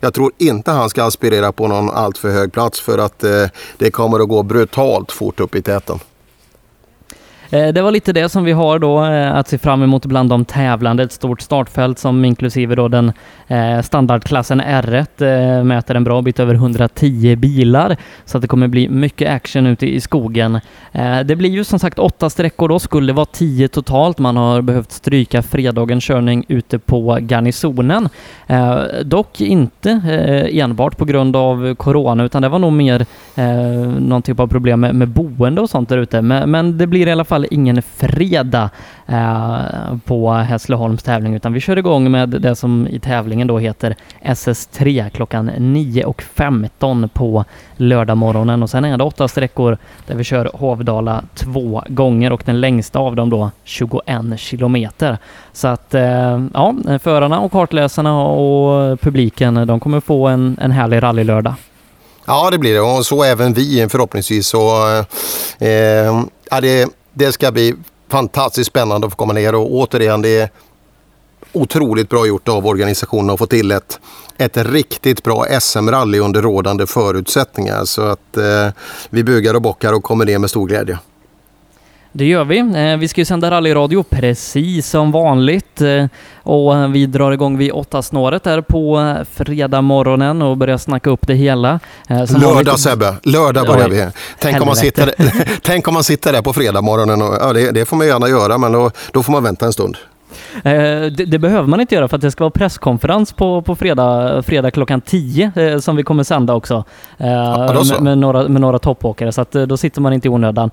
Jag 0.00 0.14
tror 0.14 0.32
inte 0.38 0.70
han 0.70 0.90
ska 0.90 1.04
aspirera 1.04 1.52
på 1.52 1.68
någon 1.68 1.90
alltför 1.90 2.30
hög 2.30 2.52
plats 2.52 2.80
för 2.80 2.98
att 2.98 3.24
eh, 3.24 3.46
det 3.78 3.90
kommer 3.90 4.20
att 4.20 4.28
gå 4.28 4.42
brutalt 4.42 5.12
fort 5.12 5.40
upp 5.40 5.54
i 5.54 5.62
täten. 5.62 5.98
Eh, 7.52 7.68
det 7.68 7.82
var 7.82 7.90
lite 7.90 8.12
det 8.12 8.28
som 8.28 8.44
vi 8.44 8.52
har 8.52 8.78
då 8.78 9.04
eh, 9.04 9.34
att 9.34 9.48
se 9.48 9.58
fram 9.58 9.82
emot 9.82 10.06
bland 10.06 10.30
de 10.30 10.44
tävlande. 10.44 11.02
Ett 11.02 11.12
stort 11.12 11.40
startfält 11.40 11.98
som 11.98 12.24
inklusive 12.24 12.74
då 12.74 12.88
den 12.88 13.12
eh, 13.48 13.80
standardklassen 13.82 14.60
R1 14.60 15.64
mäter 15.64 15.94
en 15.94 16.04
bra 16.04 16.22
bit 16.22 16.40
över 16.40 16.54
110 16.54 17.36
bilar. 17.36 17.96
Så 18.24 18.38
att 18.38 18.42
det 18.42 18.48
kommer 18.48 18.68
bli 18.68 18.88
mycket 18.88 19.30
action 19.30 19.66
ute 19.66 19.86
i 19.86 20.00
skogen. 20.00 20.60
Det 21.24 21.36
blir 21.36 21.50
ju 21.50 21.64
som 21.64 21.78
sagt 21.78 21.98
åtta 21.98 22.30
sträckor 22.30 22.68
då, 22.68 22.78
skulle 22.78 23.12
vara 23.12 23.26
tio 23.26 23.68
totalt. 23.68 24.18
Man 24.18 24.36
har 24.36 24.62
behövt 24.62 24.92
stryka 24.92 25.42
fredagens 25.42 26.04
körning 26.04 26.44
ute 26.48 26.78
på 26.78 27.18
garnisonen. 27.20 28.08
Dock 29.04 29.40
inte 29.40 29.90
enbart 30.52 30.96
på 30.96 31.04
grund 31.04 31.36
av 31.36 31.74
corona 31.74 32.24
utan 32.24 32.42
det 32.42 32.48
var 32.48 32.58
nog 32.58 32.72
mer 32.72 33.06
någon 34.00 34.22
typ 34.22 34.40
av 34.40 34.46
problem 34.46 34.80
med, 34.80 35.08
boende 35.08 35.60
och 35.60 35.70
sånt 35.70 35.88
där 35.88 35.98
ute. 35.98 36.22
Men 36.22 36.78
det 36.78 36.86
blir 36.86 37.06
i 37.06 37.12
alla 37.12 37.24
fall 37.24 37.39
fall 37.40 37.46
ingen 37.50 37.82
fredag 37.82 38.70
eh, 39.06 39.96
på 40.04 40.32
Hässleholms 40.32 41.02
tävling 41.02 41.34
utan 41.34 41.52
vi 41.52 41.60
kör 41.60 41.78
igång 41.78 42.10
med 42.10 42.28
det 42.28 42.56
som 42.56 42.86
i 42.86 43.00
tävlingen 43.00 43.48
då 43.48 43.58
heter 43.58 43.96
SS3 44.24 45.10
klockan 45.10 45.50
9.15 45.50 47.08
på 47.08 47.44
lördag 47.76 48.16
morgonen 48.16 48.62
och 48.62 48.70
sen 48.70 48.84
är 48.84 48.98
det 48.98 49.04
åtta 49.04 49.28
sträckor 49.28 49.78
där 50.06 50.14
vi 50.14 50.24
kör 50.24 50.50
Hovdala 50.54 51.22
två 51.34 51.82
gånger 51.88 52.32
och 52.32 52.42
den 52.44 52.60
längsta 52.60 52.98
av 52.98 53.16
dem 53.16 53.30
då 53.30 53.50
21 53.64 54.04
kilometer. 54.36 55.18
Så 55.52 55.68
att 55.68 55.94
eh, 55.94 56.46
ja, 56.54 56.74
förarna 57.02 57.40
och 57.40 57.52
kartläsarna 57.52 58.22
och 58.22 59.00
publiken 59.00 59.66
de 59.66 59.80
kommer 59.80 60.00
få 60.00 60.28
en, 60.28 60.58
en 60.60 60.70
härlig 60.70 61.02
rallylördag. 61.02 61.54
Ja, 62.26 62.50
det 62.50 62.58
blir 62.58 62.74
det 62.74 62.80
och 62.80 63.06
så 63.06 63.24
även 63.24 63.52
vi 63.54 63.88
förhoppningsvis. 63.88 64.46
Så, 64.46 64.86
eh, 65.58 66.24
ja, 66.50 66.60
det, 66.60 66.99
det 67.20 67.32
ska 67.32 67.52
bli 67.52 67.74
fantastiskt 68.08 68.70
spännande 68.70 69.06
att 69.06 69.12
få 69.12 69.16
komma 69.16 69.32
ner 69.32 69.54
och 69.54 69.74
återigen 69.74 70.22
det 70.22 70.38
är 70.38 70.50
otroligt 71.52 72.08
bra 72.08 72.26
gjort 72.26 72.48
av 72.48 72.66
organisationen 72.66 73.30
att 73.30 73.38
få 73.38 73.46
till 73.46 73.70
ett, 73.70 74.00
ett 74.36 74.56
riktigt 74.56 75.22
bra 75.22 75.46
SM-rally 75.60 76.18
under 76.18 76.42
rådande 76.42 76.86
förutsättningar. 76.86 77.84
Så 77.84 78.02
att 78.02 78.36
eh, 78.36 78.68
vi 79.10 79.24
bugar 79.24 79.54
och 79.54 79.62
bockar 79.62 79.92
och 79.92 80.02
kommer 80.02 80.24
ner 80.24 80.38
med 80.38 80.50
stor 80.50 80.66
glädje. 80.66 80.98
Det 82.12 82.24
gör 82.24 82.44
vi. 82.44 82.58
Eh, 82.58 82.96
vi 82.98 83.08
ska 83.08 83.20
ju 83.20 83.24
sända 83.24 83.50
rallyradio 83.50 84.02
precis 84.02 84.88
som 84.88 85.12
vanligt 85.12 85.80
eh, 85.80 86.06
och 86.42 86.94
vi 86.94 87.06
drar 87.06 87.32
igång 87.32 87.58
vid 87.58 87.72
åtta 87.72 88.02
snåret 88.02 88.42
där 88.42 88.60
på 88.60 89.16
fredag 89.32 89.80
morgonen 89.82 90.42
och 90.42 90.56
börjar 90.56 90.78
snacka 90.78 91.10
upp 91.10 91.26
det 91.26 91.34
hela. 91.34 91.80
Eh, 92.08 92.24
som 92.24 92.40
lördag 92.40 92.54
vanligt... 92.54 92.78
Sebbe, 92.78 93.14
lördag 93.22 93.66
börjar 93.66 93.88
vi. 93.88 94.06
Tänk 94.38 94.60
om, 94.60 94.66
man 94.66 94.76
sitter, 94.76 95.14
tänk 95.62 95.88
om 95.88 95.94
man 95.94 96.04
sitter 96.04 96.32
där 96.32 96.42
på 96.42 96.52
fredag 96.52 96.80
morgonen 96.80 97.22
och 97.22 97.34
ja, 97.40 97.52
det, 97.52 97.70
det 97.70 97.84
får 97.84 97.96
man 97.96 98.06
gärna 98.06 98.28
göra 98.28 98.58
men 98.58 98.72
då, 98.72 98.90
då 99.12 99.22
får 99.22 99.32
man 99.32 99.42
vänta 99.42 99.66
en 99.66 99.72
stund. 99.72 99.96
Eh, 100.64 100.72
det, 101.12 101.24
det, 101.24 101.38
behöver 101.38 101.68
man 101.68 101.80
inte 101.80 101.94
göra 101.94 102.08
för 102.08 102.16
att 102.16 102.22
det 102.22 102.30
ska 102.30 102.44
vara 102.44 102.50
presskonferens 102.50 103.32
på, 103.32 103.62
på 103.62 103.76
fredag, 103.76 104.42
fredag 104.42 104.70
klockan 104.70 105.00
10 105.00 105.52
eh, 105.56 105.78
som 105.78 105.96
vi 105.96 106.02
kommer 106.02 106.22
sända 106.22 106.54
också. 106.54 106.84
Eh, 107.18 107.28
ja, 107.28 107.82
med, 107.90 108.02
med, 108.02 108.18
några, 108.18 108.48
med 108.48 108.60
några 108.60 108.78
toppåkare 108.78 109.32
så 109.32 109.40
att 109.40 109.52
då 109.52 109.76
sitter 109.76 110.00
man 110.00 110.12
inte 110.12 110.28
i 110.28 110.30
onödan. 110.30 110.70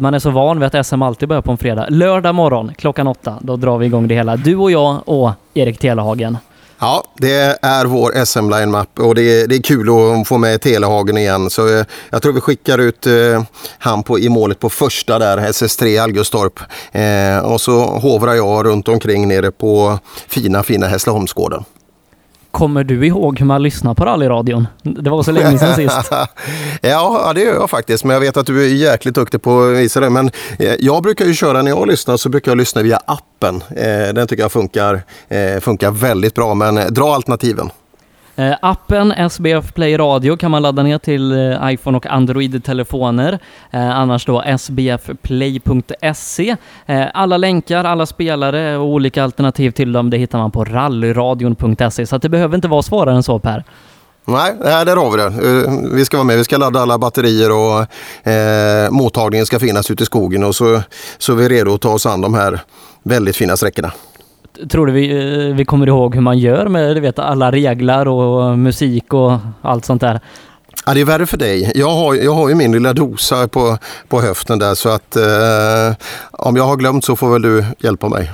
Man 0.00 0.14
är 0.14 0.18
så 0.18 0.30
van 0.30 0.60
vid 0.60 0.74
att 0.74 0.86
SM 0.86 1.02
alltid 1.02 1.28
börjar 1.28 1.42
på 1.42 1.50
en 1.50 1.58
fredag. 1.58 1.86
Lördag 1.88 2.34
morgon 2.34 2.72
klockan 2.78 3.06
8, 3.06 3.38
då 3.40 3.56
drar 3.56 3.78
vi 3.78 3.86
igång 3.86 4.08
det 4.08 4.14
hela. 4.14 4.36
Du 4.36 4.56
och 4.56 4.70
jag 4.70 5.00
och 5.04 5.30
Erik 5.54 5.78
Telehagen. 5.78 6.38
Ja, 6.78 7.04
det 7.16 7.58
är 7.62 7.84
vår 7.84 8.24
SM 8.24 8.50
Line 8.50 8.70
Map 8.70 8.98
och 8.98 9.14
det 9.14 9.22
är, 9.22 9.46
det 9.46 9.56
är 9.56 9.62
kul 9.62 9.88
att 9.88 10.28
få 10.28 10.38
med 10.38 10.60
Telehagen 10.60 11.16
igen. 11.16 11.50
Så 11.50 11.78
eh, 11.78 11.84
jag 12.10 12.22
tror 12.22 12.32
vi 12.32 12.40
skickar 12.40 12.78
ut 12.78 13.06
eh, 13.06 13.42
han 13.78 14.02
på, 14.02 14.18
i 14.18 14.28
målet 14.28 14.60
på 14.60 14.70
första 14.70 15.18
där, 15.18 15.38
SS3 15.38 16.02
Algustorp. 16.02 16.60
Eh, 16.92 17.52
och 17.52 17.60
så 17.60 17.84
hovrar 17.84 18.34
jag 18.34 18.66
runt 18.66 18.88
omkring 18.88 19.28
nere 19.28 19.50
på 19.50 19.98
fina, 20.28 20.62
fina 20.62 20.86
Hässleholmsgården. 20.86 21.64
Kommer 22.54 22.84
du 22.84 23.06
ihåg 23.06 23.38
hur 23.38 23.46
man 23.46 23.62
lyssnar 23.62 23.94
på 23.94 24.04
rallyradion? 24.04 24.66
Det 24.82 25.10
var 25.10 25.22
så 25.22 25.32
länge 25.32 25.58
sedan 25.58 25.74
sist. 25.74 26.10
ja, 26.80 27.32
det 27.34 27.40
gör 27.40 27.54
jag 27.54 27.70
faktiskt. 27.70 28.04
Men 28.04 28.14
jag 28.14 28.20
vet 28.20 28.36
att 28.36 28.46
du 28.46 28.64
är 28.64 28.68
jäkligt 28.68 29.14
duktig 29.14 29.42
på 29.42 29.62
att 29.62 29.76
visa 29.76 30.00
det. 30.00 30.10
Men 30.10 30.30
eh, 30.58 30.74
jag 30.78 31.02
brukar 31.02 31.24
ju 31.24 31.34
köra 31.34 31.62
när 31.62 31.70
jag 31.70 31.88
lyssnar 31.88 32.16
så 32.16 32.28
brukar 32.28 32.50
jag 32.50 32.58
lyssna 32.58 32.82
via 32.82 33.00
appen. 33.06 33.62
Eh, 33.76 34.14
den 34.14 34.26
tycker 34.26 34.42
jag 34.42 34.52
funkar, 34.52 35.02
eh, 35.28 35.60
funkar 35.60 35.90
väldigt 35.90 36.34
bra. 36.34 36.54
Men 36.54 36.94
dra 36.94 37.14
alternativen. 37.14 37.70
Eh, 38.36 38.54
appen 38.62 39.12
SBF 39.12 39.74
Play 39.74 39.96
Radio 39.96 40.36
kan 40.36 40.50
man 40.50 40.62
ladda 40.62 40.82
ner 40.82 40.98
till 40.98 41.32
eh, 41.32 41.72
iPhone 41.72 41.96
och 41.96 42.06
Android-telefoner. 42.06 43.38
Eh, 43.70 43.98
annars 43.98 44.26
då 44.26 44.44
sbfplay.se. 44.58 46.56
Eh, 46.86 47.06
alla 47.14 47.36
länkar, 47.36 47.84
alla 47.84 48.06
spelare 48.06 48.76
och 48.76 48.86
olika 48.86 49.24
alternativ 49.24 49.70
till 49.70 49.92
dem, 49.92 50.10
det 50.10 50.16
hittar 50.16 50.38
man 50.38 50.50
på 50.50 50.64
rallyradion.se. 50.64 52.06
Så 52.06 52.18
det 52.18 52.28
behöver 52.28 52.54
inte 52.54 52.68
vara 52.68 52.82
svårare 52.82 53.14
än 53.14 53.22
så 53.22 53.38
Per. 53.38 53.64
Nej, 54.26 54.50
eh, 54.50 54.84
där 54.84 54.96
har 54.96 55.10
vi 55.10 55.16
det. 55.16 55.24
Eh, 55.24 55.72
vi 55.92 56.04
ska 56.04 56.16
vara 56.16 56.24
med, 56.24 56.36
vi 56.38 56.44
ska 56.44 56.56
ladda 56.56 56.80
alla 56.80 56.98
batterier 56.98 57.50
och 57.52 57.86
eh, 58.30 58.90
mottagningen 58.90 59.46
ska 59.46 59.58
finnas 59.58 59.90
ute 59.90 60.02
i 60.02 60.06
skogen 60.06 60.44
och 60.44 60.56
så, 60.56 60.82
så 61.18 61.32
är 61.32 61.36
vi 61.36 61.48
redo 61.48 61.74
att 61.74 61.80
ta 61.80 61.92
oss 61.92 62.06
an 62.06 62.20
de 62.20 62.34
här 62.34 62.60
väldigt 63.02 63.36
fina 63.36 63.56
sträckorna. 63.56 63.92
Tror 64.70 64.86
du 64.86 64.92
vi, 64.92 65.10
eh, 65.10 65.54
vi 65.54 65.64
kommer 65.64 65.86
ihåg 65.86 66.14
hur 66.14 66.22
man 66.22 66.38
gör 66.38 66.68
med 66.68 66.96
du 66.96 67.00
vet, 67.00 67.18
alla 67.18 67.52
regler 67.52 68.08
och 68.08 68.58
musik 68.58 69.14
och 69.14 69.32
allt 69.62 69.84
sånt 69.84 70.00
där? 70.00 70.20
Ja, 70.86 70.94
det 70.94 71.00
är 71.00 71.04
värre 71.04 71.26
för 71.26 71.36
dig. 71.36 71.72
Jag 71.74 71.90
har, 71.90 72.14
jag 72.14 72.34
har 72.34 72.48
ju 72.48 72.54
min 72.54 72.72
lilla 72.72 72.92
dosa 72.92 73.48
på, 73.48 73.78
på 74.08 74.20
höften 74.20 74.58
där 74.58 74.74
så 74.74 74.88
att 74.88 75.16
eh, 75.16 76.06
om 76.30 76.56
jag 76.56 76.64
har 76.64 76.76
glömt 76.76 77.04
så 77.04 77.16
får 77.16 77.32
väl 77.32 77.42
du 77.42 77.64
hjälpa 77.78 78.08
mig. 78.08 78.30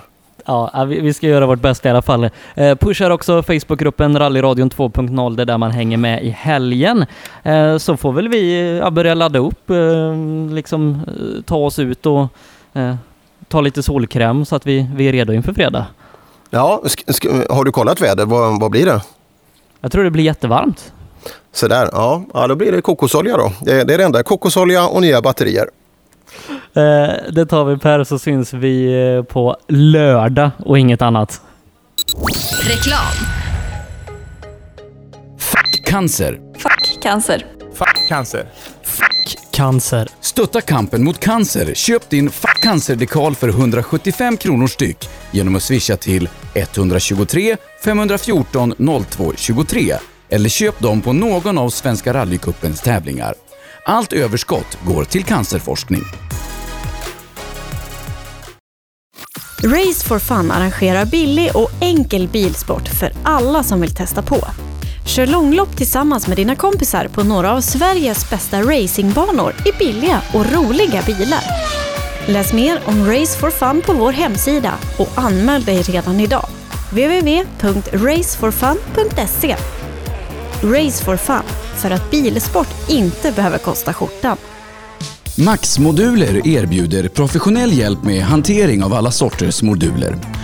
Ja, 0.46 0.84
vi 0.88 1.12
ska 1.12 1.26
göra 1.26 1.46
vårt 1.46 1.60
bästa 1.60 1.88
i 1.88 1.90
alla 1.90 2.02
fall. 2.02 2.30
Eh, 2.54 2.74
pushar 2.74 3.10
också 3.10 3.42
Facebookgruppen 3.42 4.18
Rallyradion 4.18 4.70
2.0, 4.70 5.36
det 5.36 5.42
är 5.42 5.46
där 5.46 5.58
man 5.58 5.70
hänger 5.70 5.96
med 5.96 6.22
i 6.24 6.30
helgen. 6.30 7.06
Eh, 7.42 7.76
så 7.76 7.96
får 7.96 8.12
väl 8.12 8.28
vi 8.28 8.76
ja, 8.78 8.90
börja 8.90 9.14
ladda 9.14 9.38
upp, 9.38 9.70
eh, 9.70 10.16
liksom 10.54 11.00
ta 11.46 11.56
oss 11.56 11.78
ut 11.78 12.06
och 12.06 12.26
ta 13.48 13.60
lite 13.60 13.82
solkräm 13.82 14.44
så 14.44 14.56
att 14.56 14.66
vi, 14.66 14.90
vi 14.94 15.08
är 15.08 15.12
redo 15.12 15.32
inför 15.32 15.52
fredag. 15.52 15.86
Ja, 16.50 16.82
har 17.50 17.64
du 17.64 17.72
kollat 17.72 18.00
väder? 18.00 18.26
Vad, 18.26 18.60
vad 18.60 18.70
blir 18.70 18.86
det? 18.86 19.02
Jag 19.80 19.92
tror 19.92 20.04
det 20.04 20.10
blir 20.10 20.24
jättevarmt. 20.24 20.92
Så 21.52 21.68
där, 21.68 21.88
ja, 21.92 22.24
ja, 22.34 22.46
då 22.46 22.54
blir 22.54 22.72
det 22.72 22.80
kokosolja 22.82 23.36
då. 23.36 23.52
Det, 23.60 23.84
det 23.84 23.94
är 23.94 23.98
det 23.98 24.04
enda. 24.04 24.22
Kokosolja 24.22 24.86
och 24.86 25.00
nya 25.00 25.22
batterier. 25.22 25.68
Eh, 26.74 27.32
det 27.32 27.46
tar 27.46 27.64
vi 27.64 27.78
Per 27.78 28.04
så 28.04 28.18
syns 28.18 28.52
vi 28.52 29.04
eh, 29.16 29.22
på 29.22 29.56
lördag 29.68 30.50
och 30.64 30.78
inget 30.78 31.02
annat. 31.02 31.40
Reklam. 32.62 33.26
Cancer. 35.90 36.40
Cancer. 37.02 37.46
Fuck 37.74 38.08
cancer. 38.08 38.46
Cancer. 39.60 40.08
Stötta 40.20 40.60
kampen 40.60 41.04
mot 41.04 41.20
cancer. 41.20 41.74
Köp 41.74 42.10
din 42.10 42.30
Fuck 42.30 42.60
Cancer-dekal 42.62 43.34
för 43.34 43.48
175 43.48 44.36
kronor 44.36 44.66
styck 44.66 45.08
genom 45.30 45.56
att 45.56 45.62
swisha 45.62 45.96
till 45.96 46.28
123 46.54 47.56
514 47.84 48.74
02 49.10 49.32
23 49.36 49.94
eller 50.28 50.48
köp 50.48 50.78
dem 50.78 51.00
på 51.02 51.12
någon 51.12 51.58
av 51.58 51.70
Svenska 51.70 52.14
rallycupens 52.14 52.80
tävlingar. 52.80 53.34
Allt 53.84 54.12
överskott 54.12 54.78
går 54.86 55.04
till 55.04 55.24
cancerforskning. 55.24 56.02
Race 59.64 60.08
for 60.08 60.18
Fun 60.18 60.50
arrangerar 60.50 61.04
billig 61.04 61.50
och 61.54 61.70
enkel 61.80 62.28
bilsport 62.28 62.88
för 62.88 63.12
alla 63.22 63.62
som 63.62 63.80
vill 63.80 63.94
testa 63.94 64.22
på. 64.22 64.38
Kör 65.06 65.26
långlopp 65.26 65.76
tillsammans 65.76 66.26
med 66.26 66.36
dina 66.36 66.56
kompisar 66.56 67.08
på 67.08 67.22
några 67.22 67.52
av 67.52 67.60
Sveriges 67.60 68.30
bästa 68.30 68.62
racingbanor 68.62 69.54
i 69.66 69.72
billiga 69.78 70.22
och 70.32 70.52
roliga 70.52 71.02
bilar. 71.02 71.40
Läs 72.26 72.52
mer 72.52 72.80
om 72.84 73.06
Race 73.06 73.38
for 73.38 73.50
Fun 73.50 73.82
på 73.86 73.92
vår 73.92 74.12
hemsida 74.12 74.74
och 74.98 75.08
anmäl 75.14 75.64
dig 75.64 75.82
redan 75.82 76.20
idag. 76.20 76.46
www.raceforfun.se 76.90 79.56
Race 80.62 81.04
for 81.04 81.16
Fun, 81.16 81.42
för 81.76 81.90
att 81.90 82.10
bilsport 82.10 82.68
inte 82.88 83.32
behöver 83.32 83.58
kosta 83.58 83.94
skjortan. 83.94 84.36
Max-moduler 85.38 86.46
erbjuder 86.46 87.08
professionell 87.08 87.72
hjälp 87.72 88.02
med 88.02 88.22
hantering 88.22 88.84
av 88.84 88.94
alla 88.94 89.10
sorters 89.10 89.62
moduler. 89.62 90.16